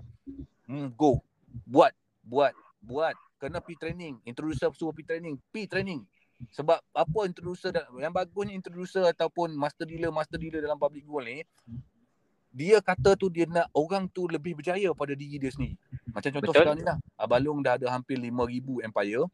[0.71, 1.19] hmm, go.
[1.67, 1.91] Buat
[2.23, 3.11] buat buat.
[3.43, 4.23] Kena pi training.
[4.23, 5.35] Introducer suruh pi training.
[5.51, 6.07] Pi training
[6.49, 7.71] sebab apa introducer
[8.01, 11.45] yang bagusnya introducer ataupun master dealer master dealer dalam public goal ni
[12.53, 15.73] dia kata tu dia nak orang tu lebih berjaya pada diri dia sendiri.
[16.13, 16.61] Macam contoh Betul.
[16.61, 16.97] sekarang ni lah.
[17.17, 19.25] Abalung dah ada hampir 5000 empire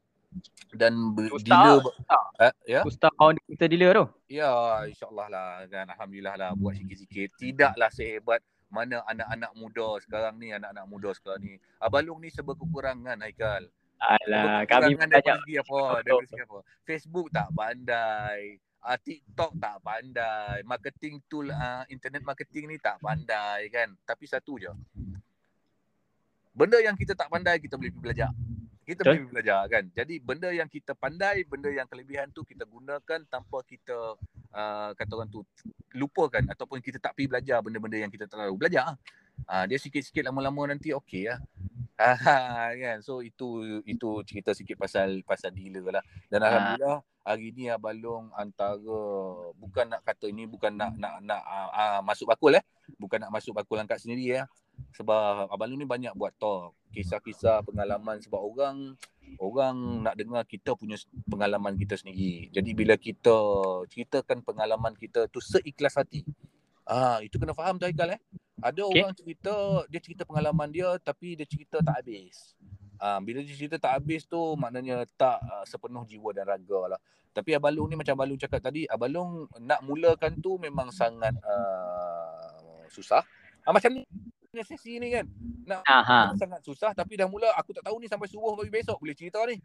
[0.71, 0.93] dan
[1.35, 2.23] Ustaz, dealer Ustaz.
[2.39, 2.81] Eh, ya.
[2.87, 4.05] Ustaz kau kita dealer tu.
[4.31, 4.47] Ya,
[4.87, 7.35] insya-Allah lah kan alhamdulillah lah buat sikit-sikit.
[7.35, 8.39] Tidaklah sehebat
[8.69, 13.65] mana anak-anak muda sekarang ni anak-anak muda sekarang ni Abalung ni sebab kekurangan Haikal
[13.99, 15.23] Alah kami banyak
[15.59, 16.59] apa dari segi apa.
[16.87, 23.67] Facebook tak pandai uh, TikTok tak pandai marketing tool uh, internet marketing ni tak pandai
[23.67, 23.91] kan.
[24.07, 24.71] Tapi satu je.
[26.55, 28.31] Benda yang kita tak pandai kita boleh pergi belajar.
[28.87, 29.21] Kita okay.
[29.21, 29.83] boleh belajar kan.
[29.93, 34.15] Jadi benda yang kita pandai benda yang kelebihan tu kita gunakan tanpa kita
[34.55, 35.43] uh, kata orang tu
[35.93, 38.95] lupakan ataupun kita tak pergi belajar benda-benda yang kita tak tahu belajar.
[39.47, 41.39] Uh, dia sikit-sikit lama-lama nanti okey lah
[42.83, 42.97] kan?
[43.03, 46.03] So itu itu cerita sikit pasal pasal dealer lah.
[46.31, 49.03] Dan alhamdulillah hari ni Abalong antara
[49.59, 52.63] bukan nak kata ini bukan nak nak nak uh, uh, masuk bakul eh.
[52.97, 54.43] Bukan nak masuk bakul angkat sendiri ya
[54.95, 56.75] sebab Abalong ni banyak buat talk.
[56.95, 58.97] Kisah-kisah pengalaman sebab orang
[59.37, 60.97] orang nak dengar kita punya
[61.29, 62.49] pengalaman kita sendiri.
[62.49, 63.35] Jadi bila kita
[63.91, 66.25] ceritakan pengalaman kita tu seikhlas hati.
[66.89, 68.21] Ah itu kena faham tu Haikal eh.
[68.59, 69.05] Ada okay.
[69.05, 69.53] orang cerita
[69.85, 72.57] dia cerita pengalaman dia tapi dia cerita tak habis.
[72.97, 76.99] Ah bila dia cerita tak habis tu maknanya tak uh, sepenuh jiwa dan raga lah.
[77.29, 83.21] Tapi Abalung ni macam Abalung cakap tadi, Abalung nak mulakan tu memang sangat uh, susah.
[83.63, 84.01] Ah, macam ni
[84.49, 85.29] punya sesi ni kan.
[85.69, 86.33] Nak Aha.
[86.33, 89.45] sangat susah tapi dah mula aku tak tahu ni sampai subuh bagi besok boleh cerita
[89.45, 89.61] ni.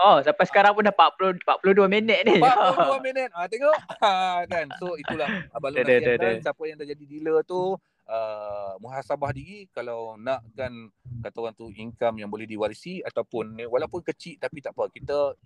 [0.00, 2.42] Oh, sampai sekarang pun dah 40 42 minit ni.
[2.42, 3.28] 42 minit.
[3.30, 3.76] Ah tengok.
[4.02, 4.66] Ha kan.
[4.82, 7.78] So itulah abang lu nasihatkan siapa yang dah jadi dealer tu
[8.10, 10.90] uh, muhasabah diri kalau nak kan
[11.22, 14.90] kata orang tu income yang boleh diwarisi ataupun walaupun kecil tapi tak apa.
[14.90, 15.38] Kita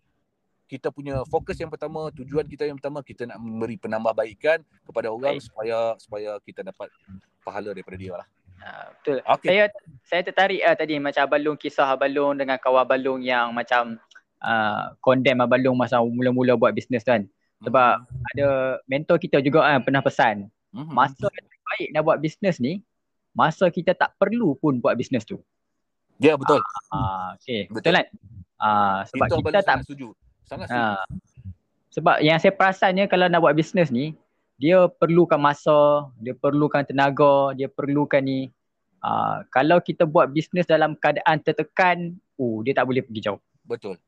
[0.68, 5.40] kita punya fokus yang pertama, tujuan kita yang pertama kita nak memberi penambahbaikan kepada orang
[5.40, 5.48] Baik.
[5.48, 6.92] supaya supaya kita dapat
[7.40, 8.28] pahala daripada dia lah.
[8.58, 9.18] Ha, betul.
[9.22, 9.48] Okay.
[9.48, 9.64] Saya
[10.02, 13.96] saya tertarik uh, tadi macam Abalung kisah Abalung dengan kawan Abalung yang macam
[14.42, 17.26] uh, condemn Abalung masa mula-mula buat bisnes kan.
[17.64, 18.30] Sebab hmm.
[18.34, 18.48] ada
[18.86, 20.90] mentor kita juga kan uh, pernah pesan hmm.
[20.94, 22.82] masa yang terbaik nak buat bisnes ni
[23.34, 25.38] masa kita tak perlu pun buat bisnes tu.
[26.18, 26.58] Ya betul.
[26.90, 27.70] Ah uh, okey.
[27.70, 27.74] Betul.
[27.78, 28.06] betul kan?
[28.58, 30.08] Ah uh, sebab Itu kita tak setuju.
[30.46, 30.86] Sangat setuju.
[30.86, 31.06] Uh,
[31.88, 34.14] sebab yang saya perasannya kalau nak buat bisnes ni
[34.58, 38.50] dia perlukan masa, dia perlukan tenaga, dia perlukan ni.
[38.98, 43.38] Uh, kalau kita buat bisnes dalam keadaan tertekan, oh dia tak boleh pergi jauh.
[43.68, 44.00] Betul.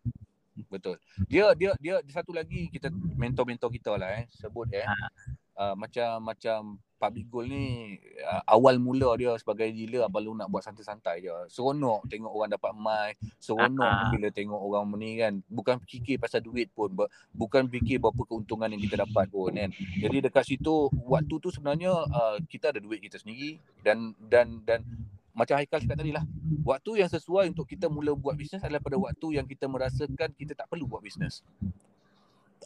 [0.72, 0.96] Betul.
[1.28, 4.84] Dia dia dia satu lagi kita mentor-mentor kita lah eh sebut eh.
[4.84, 4.96] Ha.
[5.60, 10.48] Uh, macam macam public goal ni uh, awal mula dia sebagai dealer abang lu nak
[10.52, 11.32] buat santai-santai je.
[11.52, 14.10] Seronok tengok orang dapat mai, seronok uh-huh.
[14.12, 15.32] bila tengok orang ni kan.
[15.48, 16.92] Bukan fikir pasal duit pun,
[17.32, 19.72] bukan fikir berapa keuntungan yang kita dapat pun kan.
[20.00, 24.80] Jadi dekat situ waktu tu sebenarnya uh, kita ada duit kita sendiri dan dan dan
[25.40, 26.24] macam Haikal cakap tadi lah.
[26.60, 30.52] Waktu yang sesuai untuk kita mula buat bisnes adalah pada waktu yang kita merasakan kita
[30.52, 31.40] tak perlu buat bisnes.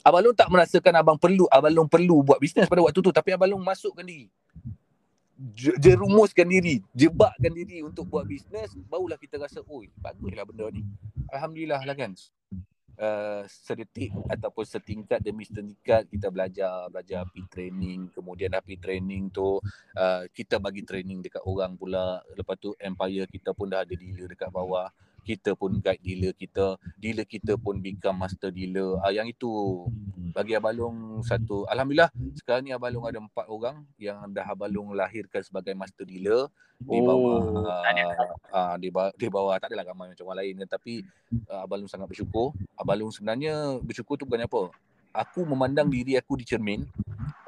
[0.02, 3.30] Abang Long tak merasakan abang perlu, abang Long perlu buat bisnes pada waktu tu tapi
[3.30, 4.26] abang Long masukkan diri.
[5.78, 10.82] Jerumuskan diri, jebakkan diri untuk buat bisnes, barulah kita rasa, oi, baguslah benda ni.
[11.30, 12.14] Alhamdulillah lah kan.
[12.94, 19.34] Uh, sedetik ataupun setingkat demi setingkat kita belajar belajar pi training kemudian dah pi training
[19.34, 19.58] tu
[19.98, 22.22] uh, kita bagi training dekat orang pula.
[22.38, 24.86] Lepas tu empire kita pun dah ada dealer dekat bawah
[25.24, 29.00] kita pun guide dealer kita dealer kita pun become master dealer.
[29.00, 29.84] Uh, yang itu.
[30.34, 31.62] Bagi Abalong satu.
[31.70, 36.50] Alhamdulillah sekarang ni Abalong ada empat orang yang dah Abalong lahirkan sebagai master dealer.
[36.76, 37.82] Di bawah oh, uh,
[38.50, 40.54] uh, di bawah di bawah tak adalah ramai macam orang lain.
[40.68, 41.06] Tapi
[41.48, 42.52] uh, Abalong sangat bersyukur.
[42.76, 44.74] Abalong sebenarnya bersyukur tu bukan apa?
[45.14, 46.84] Aku memandang diri aku di cermin.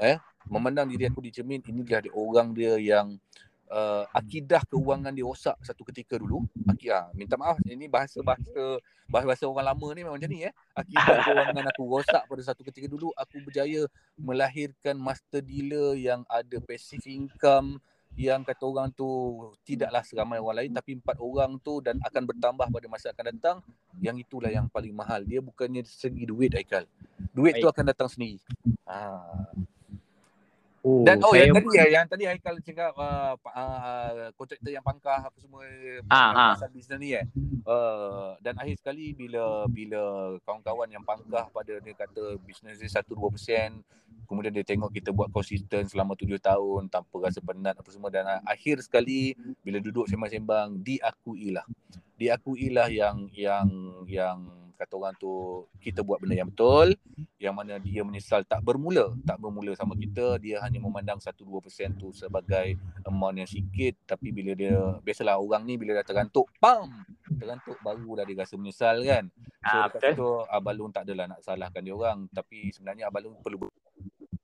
[0.01, 0.17] Eh
[0.47, 3.19] memandang diri aku di cermin inilah dia orang dia yang
[3.71, 6.47] uh, akidah keuangan dia rosak satu ketika dulu.
[6.67, 10.53] Akidah, minta maaf ini bahasa-bahasa bahasa-bahasa orang lama ni memang macam ni eh.
[10.75, 13.11] Akidah keuangan aku rosak pada satu ketika dulu.
[13.15, 13.87] Aku berjaya
[14.19, 17.79] melahirkan master dealer yang ada passive income
[18.17, 19.05] yang kata orang tu
[19.61, 23.57] tidaklah seramai orang lain tapi empat orang tu dan akan bertambah pada masa akan datang.
[24.01, 25.21] Yang itulah yang paling mahal.
[25.25, 26.89] Dia bukannya segi duit Aikal.
[27.37, 27.63] Duit Baik.
[27.65, 28.41] tu akan datang sendiri.
[28.89, 29.21] Ha
[30.87, 35.19] Oh, Dan oh yang tadi ya, yang tadi Haikal cakap uh, uh, kontraktor yang pangkah
[35.19, 35.67] apa semua
[36.07, 36.71] ah, pasal ah.
[36.71, 37.27] bisnes ni eh.
[37.67, 43.03] Uh, dan akhir sekali bila bila kawan-kawan yang pangkah pada dia kata bisnes dia 1
[43.03, 43.19] 2%
[44.31, 48.39] kemudian dia tengok kita buat konsisten selama 7 tahun tanpa rasa penat apa semua dan
[48.47, 49.35] akhir sekali
[49.67, 51.67] bila duduk sembang-sembang diakuilah.
[52.15, 53.67] Diakuilah yang yang
[54.07, 54.39] yang
[54.77, 56.93] kata orang tu kita buat benda yang betul
[57.41, 61.97] yang mana dia menyesal tak bermula tak bermula sama kita dia hanya memandang 1 2%
[61.97, 62.77] tu sebagai
[63.09, 66.93] amount yang sikit tapi bila dia biasalah orang ni bila dah tergantuk pam
[67.41, 69.25] tergantuk baru dah dia rasa menyesal kan?
[69.67, 73.67] So ah, dekat situ abalung tak adalah nak salahkan dia orang tapi sebenarnya abalung perlu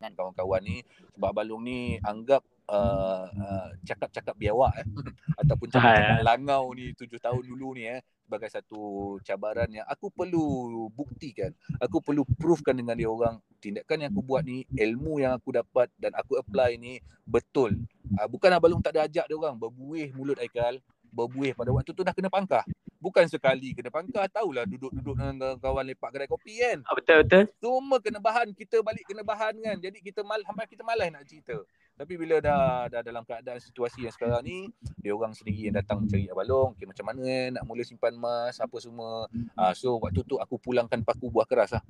[0.02, 0.76] dengan kawan-kawan ni
[1.14, 4.86] sebab abalung ni anggap uh, uh, cakap-cakap biawak eh.
[5.42, 8.00] Ataupun cakap-cakap langau ni tujuh tahun dulu ni eh
[8.32, 8.80] sebagai satu
[9.20, 11.52] cabaran yang aku perlu buktikan.
[11.84, 15.92] Aku perlu proofkan dengan dia orang tindakan yang aku buat ni ilmu yang aku dapat
[16.00, 16.96] dan aku apply ni
[17.28, 17.76] betul.
[18.16, 20.80] Uh, bukan abalung tak ada ajak dia orang berbuih mulut Aikal
[21.12, 22.64] berbuih pada waktu tu dah kena pangkah.
[22.96, 26.80] Bukan sekali kena pangkah tahulah duduk-duduk dengan kawan lepak kedai kopi kan.
[26.88, 27.42] Ah, betul betul.
[27.60, 29.76] Semua kena bahan kita balik kena bahan kan.
[29.76, 31.60] Jadi kita mal sampai kita malas nak cerita
[31.92, 34.58] tapi bila dah dah dalam keadaan situasi yang sekarang ni
[34.98, 38.58] dia orang sendiri yang datang mencari abalong okay, macam mana eh, nak mula simpan emas
[38.58, 41.84] apa semua uh, so waktu tu aku pulangkan paku buah keras lah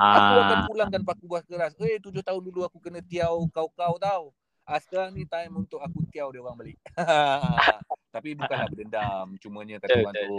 [0.00, 1.76] Aku akan pulangkan paku buah keras.
[1.76, 4.32] Eh, tujuh tahun dulu aku kena tiau kau-kau tau.
[4.64, 6.78] Ah, sekarang ni time untuk aku tiau dia orang balik.
[8.10, 9.26] Tapi bukanlah berdendam.
[9.38, 10.38] Cumanya kata orang tu.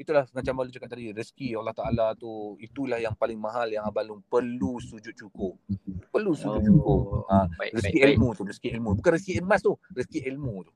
[0.00, 1.12] Itulah macam Abang cakap tadi.
[1.12, 2.56] Rezeki Allah Ta'ala tu.
[2.56, 5.60] Itulah yang paling mahal yang Abang Long perlu sujud cukup.
[6.08, 7.00] Perlu sujud oh, cukup.
[7.28, 8.38] Ha, baik, rezeki baik, ilmu baik.
[8.40, 8.42] tu.
[8.48, 8.88] Rezeki ilmu.
[8.96, 9.72] Bukan rezeki emas tu.
[9.92, 10.72] Rezeki ilmu tu.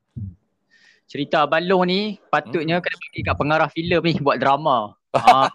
[1.09, 2.85] Cerita Abang Long ni patutnya hmm.
[2.85, 4.93] kena pergi kat pengarah filem ni buat drama.
[5.17, 5.49] ha.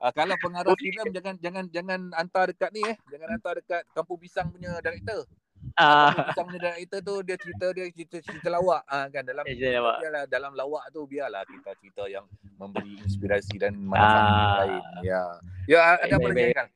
[0.00, 2.96] Uh, kalau pengarah filem jangan jangan jangan hantar dekat ni eh.
[3.12, 5.28] Jangan hantar dekat Kampung Pisang punya director.
[5.74, 9.96] Ah, macam uh, director tu dia cerita dia cerita cerita lawak ah kan dalam lawak.
[10.00, 12.24] Biarlah, dalam lawak tu biarlah kita cerita yang
[12.60, 14.82] memberi inspirasi dan manfaat uh, lain.
[15.02, 15.22] Ya.
[15.66, 16.66] Ya ada apa lagi kan?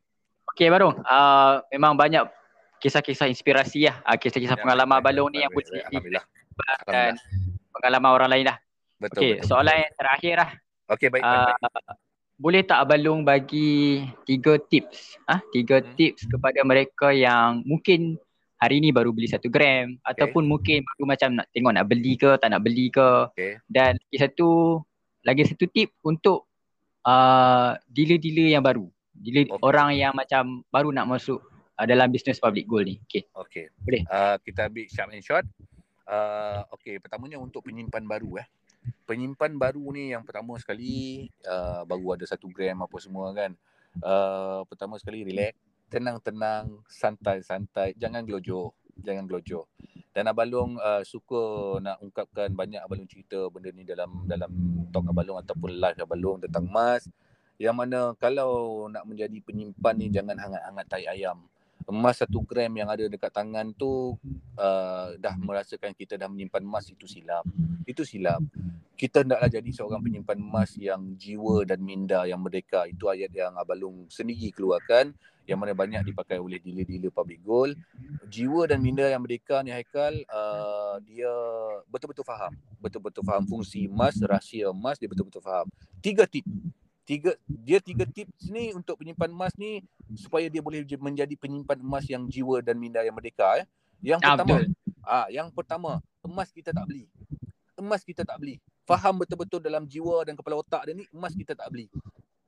[0.55, 2.27] Okey Barung, uh, memang banyak
[2.83, 4.03] kisah-kisah inspirasi lah.
[4.03, 6.25] Uh, kisah-kisah ya, pengalaman Balong ni yang pun alhamdulillah.
[6.89, 7.15] Dan
[7.71, 8.57] pengalaman orang lain lah.
[8.99, 9.23] Betul.
[9.23, 10.51] Okey, soalan yang terakhir lah.
[10.91, 11.99] Okey, baik, uh, baik, baik.
[12.39, 15.19] Boleh tak Balong bagi tiga tips?
[15.27, 15.45] Ah, ha?
[15.51, 15.99] tiga hmm.
[15.99, 18.15] tips kepada mereka yang mungkin
[18.59, 19.97] hari ni baru beli satu gram.
[20.03, 20.11] Okay.
[20.15, 23.11] ataupun mungkin baru macam nak tengok nak beli ke tak nak beli ke.
[23.33, 23.63] Okay.
[23.71, 24.49] dan lagi satu
[25.23, 26.51] lagi satu tip untuk
[27.07, 28.87] uh, dealer-dealer yang baru.
[29.15, 29.63] Dealer okay.
[29.63, 31.39] orang yang macam baru nak masuk
[31.79, 32.99] uh, dalam bisnes public gold ni.
[33.07, 33.23] Okey.
[33.35, 33.65] Okey.
[33.83, 34.03] Boleh?
[34.11, 35.47] Uh, kita ambil short and short.
[36.09, 38.47] Uh, okey pertamanya untuk penyimpan baru eh.
[39.05, 43.53] Penyimpan baru ni yang pertama sekali uh, baru ada satu gram apa semua kan.
[43.99, 49.65] Uh, pertama sekali relax tenang-tenang, santai-santai, jangan gelojoh, jangan gelojoh.
[50.13, 54.51] Dan Abalong uh, suka nak ungkapkan banyak Abalong cerita benda ni dalam dalam
[54.91, 57.07] talk Abalong ataupun live Abalong tentang emas.
[57.59, 61.39] Yang mana kalau nak menjadi penyimpan ni jangan hangat-hangat tai ayam.
[61.89, 64.13] Emas satu gram yang ada dekat tangan tu
[64.61, 67.49] uh, dah merasakan kita dah menyimpan emas itu silap.
[67.89, 68.45] Itu silap
[68.99, 72.83] kita hendaklah jadi seorang penyimpan emas yang jiwa dan minda yang merdeka.
[72.91, 75.15] Itu ayat yang Abalung sendiri keluarkan
[75.47, 77.79] yang mana banyak dipakai oleh dealer-dealer public gold.
[78.27, 81.31] Jiwa dan minda yang merdeka ni Haikal, uh, dia
[81.89, 82.53] betul-betul faham.
[82.83, 85.71] Betul-betul faham fungsi emas, rahsia emas, dia betul-betul faham.
[86.03, 86.45] Tiga tip.
[87.09, 89.81] Tiga, dia tiga tips ni untuk penyimpan emas ni
[90.13, 93.65] supaya dia boleh menjadi penyimpan emas yang jiwa dan minda yang merdeka.
[93.65, 93.67] Eh.
[94.13, 94.57] Yang pertama,
[95.01, 95.91] ah, yang pertama,
[96.21, 97.09] emas kita tak beli.
[97.81, 101.53] Emas kita tak beli faham betul-betul dalam jiwa dan kepala otak dia ni emas kita
[101.53, 101.93] tak beli.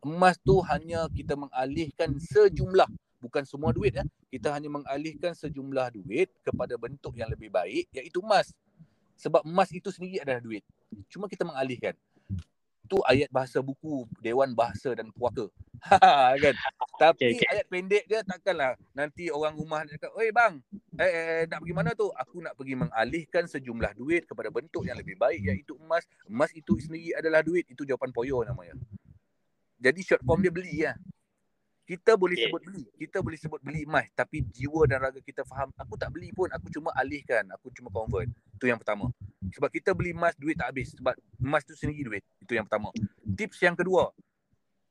[0.01, 2.89] Emas tu hanya kita mengalihkan sejumlah
[3.21, 4.05] bukan semua duit ya.
[4.33, 8.57] Kita hanya mengalihkan sejumlah duit kepada bentuk yang lebih baik iaitu emas.
[9.21, 10.65] Sebab emas itu sendiri adalah duit.
[11.13, 11.93] Cuma kita mengalihkan
[12.91, 15.47] tu ayat bahasa buku Dewan Bahasa dan Puaka.
[16.43, 16.55] kan?
[16.99, 17.49] Tapi okay, okay.
[17.55, 20.59] ayat pendek dia takkanlah nanti orang rumah nak cakap, "Oi bang,
[20.99, 22.11] eh, eh, eh nak pergi mana tu?
[22.11, 26.03] Aku nak pergi mengalihkan sejumlah duit kepada bentuk yang lebih baik iaitu emas.
[26.26, 28.74] Emas itu sendiri adalah duit." Itu jawapan poyo namanya.
[29.80, 30.93] Jadi short form dia beli ya.
[31.86, 32.47] Kita boleh Okay.
[32.51, 32.84] sebut beli.
[32.99, 36.51] Kita boleh sebut beli emas tapi jiwa dan raga kita faham aku tak beli pun
[36.51, 38.28] aku cuma alihkan, aku cuma convert.
[38.59, 39.11] Itu yang pertama.
[39.41, 42.24] Sebab kita beli emas duit tak habis sebab emas tu sendiri duit.
[42.45, 42.93] Itu yang pertama.
[43.24, 44.12] Tips yang kedua.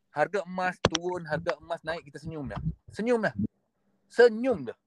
[0.10, 2.62] Harga emas turun, harga emas naik kita senyum dah.
[2.90, 3.34] Senyum dah.
[4.10, 4.78] Senyum dah.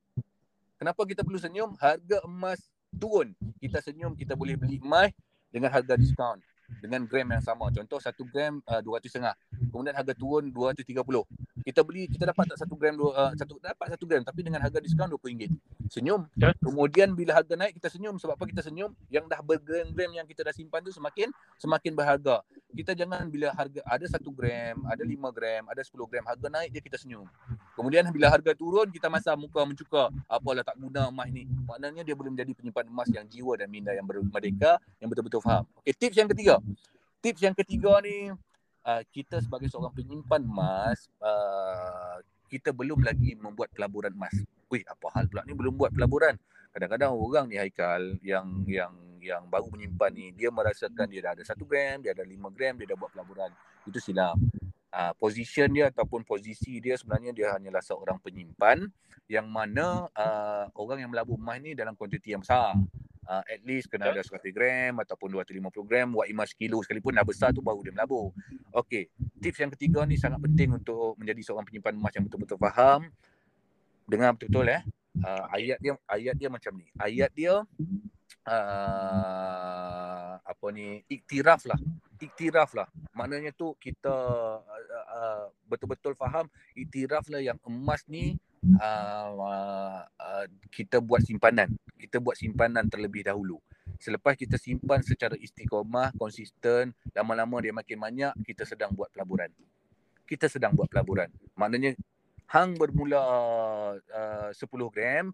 [0.82, 1.78] Kenapa kita perlu senyum?
[1.78, 2.58] Harga emas
[2.98, 3.30] turun.
[3.62, 5.14] Kita senyum kita boleh beli emas
[5.54, 6.42] dengan harga diskaun
[6.80, 7.68] dengan gram yang sama.
[7.68, 9.12] Contoh 1 gram uh, 200
[9.68, 10.88] Kemudian harga turun 230.
[11.62, 14.58] Kita beli kita dapat tak 1 gram dua, uh, satu dapat 1 gram tapi dengan
[14.58, 15.50] harga diskaun RM20.
[15.86, 16.26] Senyum.
[16.34, 16.52] Betul.
[16.58, 18.90] Kemudian bila harga naik kita senyum sebab apa kita senyum?
[19.08, 21.30] Yang dah bergram-gram yang kita dah simpan tu semakin
[21.62, 22.42] semakin berharga.
[22.72, 26.70] Kita jangan bila harga ada 1 gram, ada 5 gram, ada 10 gram, harga naik
[26.74, 27.28] dia kita senyum.
[27.78, 30.10] Kemudian bila harga turun kita masam muka mencuka.
[30.26, 31.46] Apalah tak guna emas ni.
[31.68, 35.64] Maknanya dia boleh menjadi penyimpan emas yang jiwa dan minda yang merdeka yang betul-betul faham.
[35.80, 36.58] Okey, tips yang ketiga.
[37.22, 38.34] Tips yang ketiga ni
[38.86, 42.18] uh, kita sebagai seorang penyimpan emas uh,
[42.52, 44.36] kita belum lagi membuat pelaburan emas.
[44.68, 46.36] Wih, apa hal pula ni belum buat pelaburan?
[46.72, 51.44] Kadang-kadang orang ni Haikal yang yang yang baru menyimpan ni dia merasakan dia dah ada
[51.44, 53.48] 1 gram, dia ada 5 gram, dia dah buat pelaburan.
[53.88, 54.36] Itu silap.
[54.92, 58.84] Uh, position dia ataupun posisi dia sebenarnya dia hanyalah seorang penyimpan
[59.24, 62.76] yang mana uh, orang yang melabur emas ni dalam kuantiti yang besar.
[63.32, 67.24] Uh, at least kena ada 100 gram ataupun 250 gram, buat emas kilo sekalipun dah
[67.24, 68.28] besar tu baru dia melabur.
[68.76, 69.08] Okey,
[69.40, 73.08] tips yang ketiga ni sangat penting untuk menjadi seorang penyimpan emas yang betul-betul faham.
[74.04, 74.82] Dengar betul-betul eh.
[75.16, 76.84] Uh, ayat dia ayat dia macam ni.
[77.00, 77.64] Ayat dia
[78.48, 81.78] uh, apa ni iktiraf lah
[82.22, 84.14] iktiraf lah maknanya tu kita
[84.62, 86.46] uh, uh, betul-betul faham
[86.78, 91.70] iktiraf lah yang emas ni uh, uh, kita buat simpanan.
[91.98, 93.58] Kita buat simpanan terlebih dahulu.
[93.98, 99.50] Selepas kita simpan secara istiqomah konsisten lama-lama dia makin banyak kita sedang buat pelaburan.
[100.26, 101.30] Kita sedang buat pelaburan.
[101.54, 101.94] Maknanya
[102.50, 103.22] hang bermula
[103.98, 104.58] uh, 10
[104.94, 105.30] gram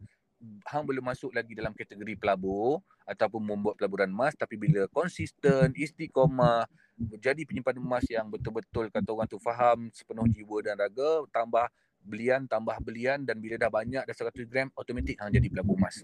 [0.70, 6.62] hang belum masuk lagi dalam kategori pelabur ataupun membuat pelaburan emas tapi bila konsisten istiqomah
[6.94, 11.66] menjadi penyimpan emas yang betul-betul kata orang tu faham sepenuh jiwa dan raga tambah
[12.02, 16.02] belian tambah belian dan bila dah banyak dah 100 gram automatik hang jadi pelabur emas.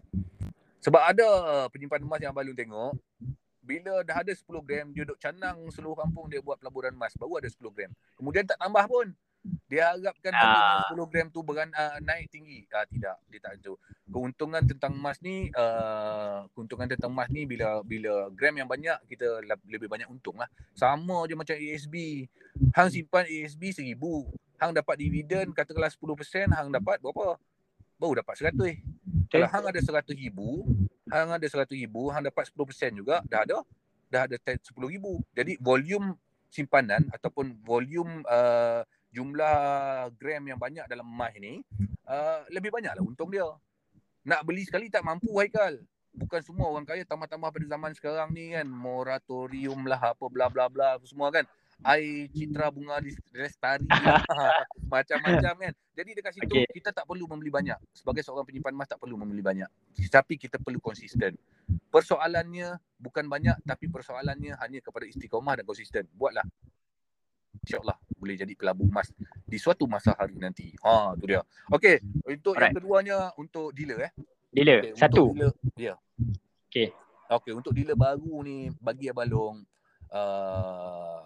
[0.85, 1.29] Sebab ada
[1.73, 2.93] penyimpan emas yang baru tengok
[3.65, 7.41] bila dah ada 10 gram dia duduk canang seluruh kampung dia buat pelaburan emas baru
[7.41, 7.91] ada 10 gram.
[8.21, 9.17] Kemudian tak tambah pun
[9.69, 10.87] dia harapkan Ah.
[10.89, 12.65] uh, 10 gram tu beran, uh, naik tinggi.
[12.73, 13.77] Uh, tidak, dia tak itu.
[14.09, 19.45] Keuntungan tentang emas ni, uh, keuntungan tentang emas ni bila bila gram yang banyak kita
[19.69, 20.49] lebih banyak untung lah.
[20.73, 22.25] Sama je macam ASB.
[22.73, 24.31] Hang simpan ASB seribu.
[24.57, 27.37] Hang dapat dividen katakanlah 10%, hang dapat berapa?
[28.01, 28.81] Baru dapat 100.
[29.29, 30.65] Kalau hang ada 100 ribu,
[31.11, 33.61] hang ada 100 ribu, hang dapat 10% juga, dah ada
[34.09, 35.19] dah ada 10 ribu.
[35.35, 36.15] Jadi volume
[36.55, 41.63] simpanan ataupun volume uh, jumlah gram yang banyak dalam emas ni
[42.11, 43.47] uh, lebih banyaklah untung dia.
[44.25, 45.79] Nak beli sekali tak mampu Haikal.
[46.15, 50.71] Bukan semua orang kaya tambah-tambah pada zaman sekarang ni kan moratorium lah apa bla bla
[50.71, 51.47] bla apa semua kan.
[51.83, 54.23] Air citra bunga di lestari lah.
[54.87, 55.73] macam-macam kan.
[55.95, 56.71] Jadi dekat situ Okey.
[56.71, 57.77] kita tak perlu membeli banyak.
[57.91, 59.67] Sebagai seorang penyimpan emas tak perlu membeli banyak.
[60.07, 61.35] Tapi kita perlu konsisten.
[61.91, 66.07] Persoalannya bukan banyak tapi persoalannya hanya kepada istiqomah dan konsisten.
[66.15, 66.47] Buatlah.
[67.63, 69.13] InsyaAllah boleh jadi pelabur emas
[69.45, 70.73] di suatu masa hari nanti.
[70.83, 71.45] Ha tu dia.
[71.71, 72.75] Okey, untuk yang Alright.
[72.75, 74.13] keduanya untuk dealer eh.
[74.55, 75.35] Dealer, Okey, satu.
[75.35, 75.95] Dealer, ya.
[76.71, 76.89] Okey.
[77.25, 79.65] Okey, untuk dealer baru ni bagi Abalong
[80.13, 81.23] uh,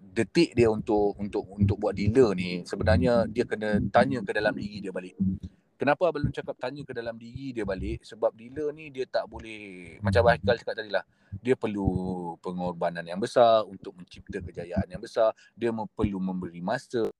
[0.00, 4.78] detik dia untuk untuk untuk buat dealer ni sebenarnya dia kena tanya ke dalam diri
[4.80, 5.16] dia balik.
[5.74, 8.06] Kenapa Abalong cakap tanya ke dalam diri dia balik?
[8.06, 11.04] Sebab dealer ni dia tak boleh macam Haikal cakap tadi lah.
[11.44, 11.84] Dia perlu
[12.40, 15.36] pengorbanan yang besar untuk mencipta kejayaan yang besar.
[15.52, 17.12] Dia perlu memberi masa,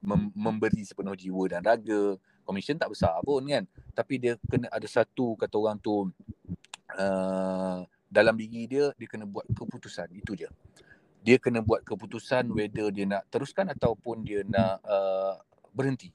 [0.00, 2.16] mem- memberi sepenuh jiwa dan raga.
[2.48, 3.68] Komisen tak besar pun kan.
[3.92, 6.08] Tapi dia kena ada satu kata orang tu
[6.96, 7.78] uh,
[8.08, 10.48] dalam diri dia dia kena buat keputusan itu je.
[11.20, 15.36] Dia kena buat keputusan whether dia nak teruskan ataupun dia nak uh,
[15.72, 16.12] berhenti.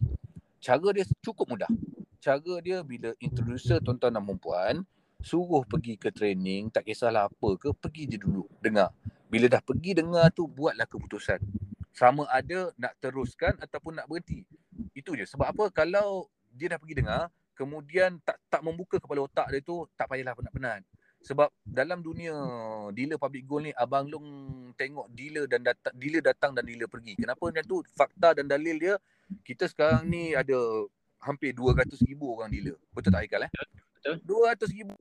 [0.58, 1.70] Cara dia cukup mudah.
[2.18, 4.76] Cara dia bila introducer tuan-tuan dan perempuan
[5.20, 8.92] suruh pergi ke training tak kisahlah apa ke pergi je dulu dengar.
[9.30, 11.38] Bila dah pergi dengar tu buatlah keputusan.
[11.94, 14.48] Sama ada nak teruskan ataupun nak berhenti.
[14.96, 15.28] Itu je.
[15.28, 19.84] Sebab apa kalau dia dah pergi dengar kemudian tak tak membuka kepala otak dia tu
[20.00, 20.82] tak payahlah penat-penat.
[21.20, 22.32] Sebab dalam dunia
[22.96, 24.28] dealer public gold ni abang long
[24.80, 27.20] tengok dealer dan datang dealer datang dan dealer pergi.
[27.20, 27.84] Kenapa macam tu?
[27.92, 28.96] Fakta dan dalil dia
[29.44, 30.56] kita sekarang ni ada
[31.20, 32.80] hampir 200 ribu orang dealer.
[32.96, 33.52] Betul tak Haikal eh?
[34.00, 34.16] Betul.
[34.24, 34.96] 200 ribu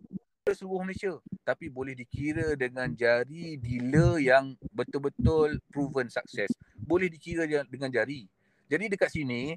[0.48, 1.14] seluruh Malaysia.
[1.44, 6.48] Tapi boleh dikira dengan jari dealer yang betul-betul proven sukses.
[6.74, 8.26] Boleh dikira dengan jari.
[8.68, 9.56] Jadi dekat sini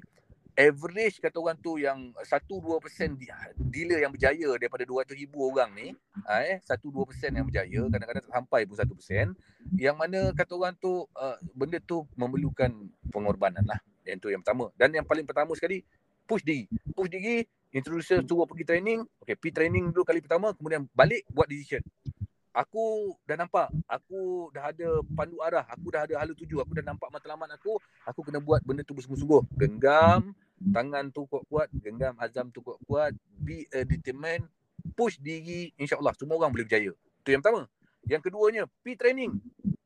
[0.52, 3.16] average kata orang tu yang 1-2%
[3.56, 5.88] dealer yang berjaya daripada 200 ribu orang ni
[6.28, 11.36] uh, eh 1-2% yang berjaya kadang-kadang sampai pun 1% yang mana kata orang tu uh,
[11.56, 12.68] benda tu memerlukan
[13.08, 15.80] pengorbanan lah yang tu yang pertama dan yang paling pertama sekali
[16.28, 20.84] push diri push diri introducer suruh pergi training okay pergi training dulu kali pertama kemudian
[20.92, 21.80] balik buat decision.
[22.52, 26.84] Aku dah nampak aku dah ada pandu arah aku dah ada hala tuju aku dah
[26.84, 29.56] nampak matlamat aku aku kena buat benda tu bersungguh-sungguh.
[29.56, 34.44] Genggam tangan tu kuat-kuat genggam azam tu kuat-kuat be a determined
[34.92, 36.92] push diri insyaallah semua orang boleh berjaya.
[37.24, 37.64] Tu yang pertama.
[38.04, 39.32] Yang keduanya pi training.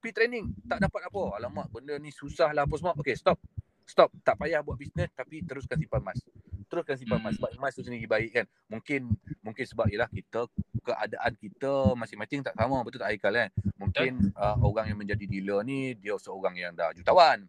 [0.03, 1.23] Pi training tak dapat apa.
[1.39, 2.99] Alamak benda ni susah lah apa semua.
[2.99, 3.39] Okey stop.
[3.87, 4.11] Stop.
[4.27, 6.19] Tak payah buat bisnes tapi teruskan simpan emas
[6.67, 8.47] teruskan simpan emas sebab emas tu sendiri baik kan.
[8.71, 9.11] Mungkin
[9.43, 10.51] mungkin sebab ialah kita
[10.83, 12.83] keadaan kita masing-masing tak sama.
[12.83, 16.93] Betul tak Haikal kan mungkin uh, orang yang menjadi dealer ni dia seorang yang dah
[16.93, 17.47] jutawan.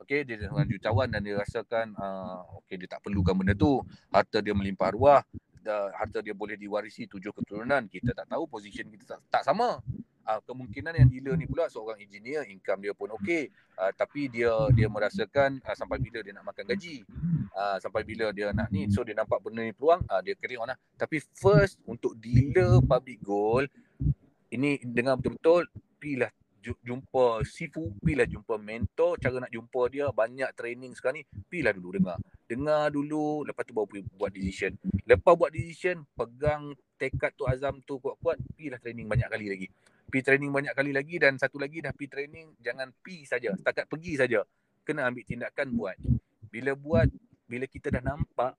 [0.00, 3.84] Okey dia seorang jutawan dan dia rasakan uh, okey dia tak perlukan benda tu.
[4.08, 5.20] Harta dia melimpah ruah
[5.92, 7.84] harta dia boleh diwarisi tujuh keturunan.
[7.84, 9.76] Kita tak tahu position kita tak, tak sama
[10.30, 13.50] uh, kemungkinan yang dealer ni pula seorang engineer income dia pun okey.
[13.74, 17.02] Uh, tapi dia dia merasakan uh, sampai bila dia nak makan gaji.
[17.50, 18.86] Uh, sampai bila dia nak ni.
[18.94, 20.78] So dia nampak benda ni peluang uh, dia carry on lah.
[20.94, 23.66] Tapi first untuk dealer public gold
[24.50, 25.66] ini dengar betul-betul
[25.98, 31.72] pilih jumpa Sifu, pilih jumpa mentor, cara nak jumpa dia, banyak training sekarang ni, pilih
[31.72, 32.18] dulu dengar.
[32.44, 34.76] Dengar dulu, lepas tu baru buat decision.
[35.08, 39.68] Lepas buat decision, pegang tekad tu azam tu kuat-kuat, pilih training banyak kali lagi
[40.10, 43.86] pi training banyak kali lagi dan satu lagi dah pi training jangan pi saja setakat
[43.86, 44.42] pergi saja
[44.82, 45.96] kena ambil tindakan buat
[46.50, 47.06] bila buat
[47.46, 48.58] bila kita dah nampak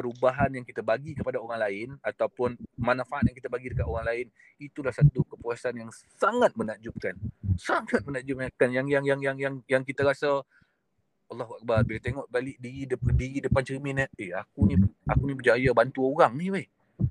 [0.00, 4.26] perubahan yang kita bagi kepada orang lain ataupun manfaat yang kita bagi dekat orang lain
[4.56, 7.20] itulah satu kepuasan yang sangat menakjubkan.
[7.60, 8.48] Sangat menakjubkan.
[8.72, 10.40] Yang yang yang yang yang yang kita rasa
[11.28, 11.84] Allahu akbar.
[11.84, 16.08] Bila tengok balik diri depan diri depan cermin eh aku ni aku ni berjaya bantu
[16.08, 16.66] orang ni weh.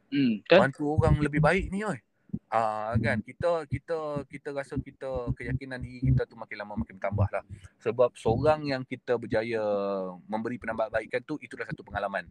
[0.09, 2.01] Hmm, bantu orang lebih baik ni weh.
[2.49, 3.21] Ah uh, kan?
[3.21, 7.43] Kita kita kita rasa kita keyakinan diri kita tu makin lama makin bertambah lah.
[7.85, 9.61] Sebab seorang yang kita berjaya
[10.25, 12.25] memberi penambahbaikan tu itulah satu pengalaman.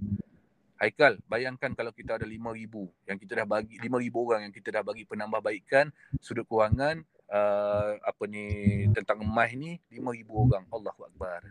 [0.78, 4.82] Haikal, bayangkan kalau kita ada 5000 yang kita dah bagi 5000 orang yang kita dah
[4.86, 5.90] bagi penambahbaikan
[6.22, 7.02] sudut kewangan
[7.34, 10.64] uh, apa ni tentang emas ni 5000 orang.
[10.70, 11.50] Allahu akbar.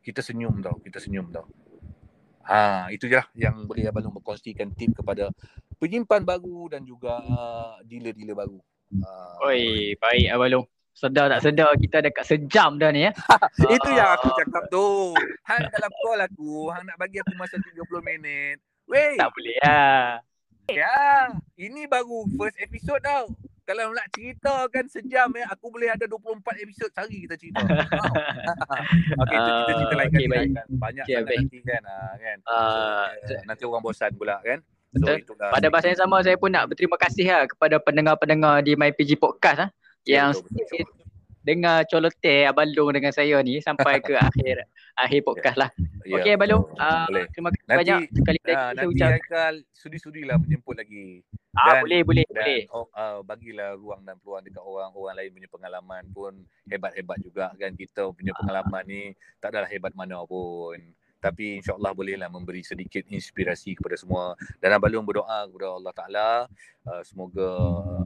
[0.00, 1.46] Kita senyum tau, kita senyum tau.
[2.42, 5.30] Ha, itu je lah yang boleh Abang Long berkongsikan tip kepada
[5.78, 8.58] penyimpan baru dan juga uh, dealer-dealer baru.
[8.98, 10.66] Uh, Oi, baik Abang.
[10.92, 13.12] Sedar tak sedar kita dekat sejam dah ni ya.
[13.76, 15.16] itu yang aku cakap tu.
[15.48, 18.60] Hang dalam call aku, hang nak bagi aku masa 30 minit.
[18.86, 19.16] Weh.
[19.16, 20.20] Tak boleh lah.
[20.70, 23.32] Ya, ini baru first episode tau
[23.62, 27.62] kalau nak cerita kan sejam ya aku boleh ada 24 episod sehari kita cerita.
[29.22, 30.66] Okey itu kita cerita lain okay, kan.
[30.66, 32.38] Banyak okay, nanti kan uh, kan.
[32.42, 34.58] Uh, so, uh, nanti orang bosan pula kan.
[34.92, 35.08] So,
[35.40, 39.58] Pada masa yang sama saya pun nak berterima kasih lah kepada pendengar-pendengar di MyPG Podcast
[39.64, 39.70] ah
[40.06, 40.34] yang
[41.42, 45.70] dengar colote Abang Long dengan saya ni sampai ke akhir akhir podcast lah.
[46.06, 49.08] Ya, Okey Abang Long, uh, terima kasih nanti, banyak sekali lagi uh, kita ucap.
[49.10, 51.26] Nanti sudi-sudilah menjemput lagi.
[51.52, 52.60] Ah dan, boleh boleh dan, boleh.
[52.70, 56.32] Oh, uh, bagilah ruang dan peluang dekat orang-orang lain punya pengalaman pun
[56.70, 59.02] hebat-hebat juga kan kita punya pengalaman ni
[59.42, 60.78] tak adalah hebat mana pun.
[61.22, 64.34] Tapi insyaAllah bolehlah memberi sedikit inspirasi kepada semua.
[64.58, 66.30] Dan Abang Long berdoa kepada Allah Ta'ala.
[66.82, 67.46] Uh, semoga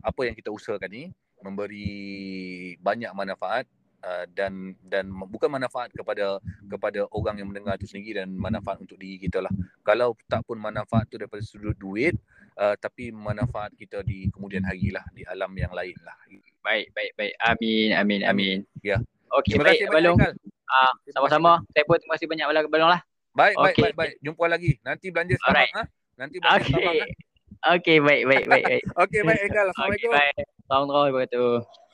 [0.05, 1.05] apa yang kita usahakan ni
[1.45, 3.67] memberi banyak manfaat
[4.07, 6.39] uh, dan dan bukan manfaat kepada
[6.71, 9.53] kepada orang yang mendengar itu sendiri dan manfaat untuk diri kita lah.
[9.83, 12.15] Kalau tak pun manfaat tu daripada sudut duit
[12.59, 16.17] uh, tapi manfaat kita di kemudian hari lah di alam yang lain lah.
[16.63, 17.35] Baik baik baik.
[17.43, 18.59] Amin amin amin.
[18.83, 19.03] Ya.
[19.43, 20.19] Okey baik Balong.
[20.67, 21.63] Ah sama-sama.
[21.75, 23.01] Saya pun terima kasih banyak Balong lah.
[23.37, 23.65] Baik okay.
[23.65, 24.13] baik baik baik.
[24.25, 24.71] Jumpa lagi.
[24.81, 25.83] Nanti belanja Starbucks ha.
[26.17, 26.73] Nanti belanja okay.
[26.73, 27.36] Starbucks ha.
[27.67, 28.83] Okey baik baik baik baik.
[28.95, 29.67] Okey baik Ekal.
[29.75, 30.07] Assalamualaikum.
[30.07, 30.35] Okay, baik.
[30.39, 31.86] Assalamualaikum warahmatullahi wabarakatuh.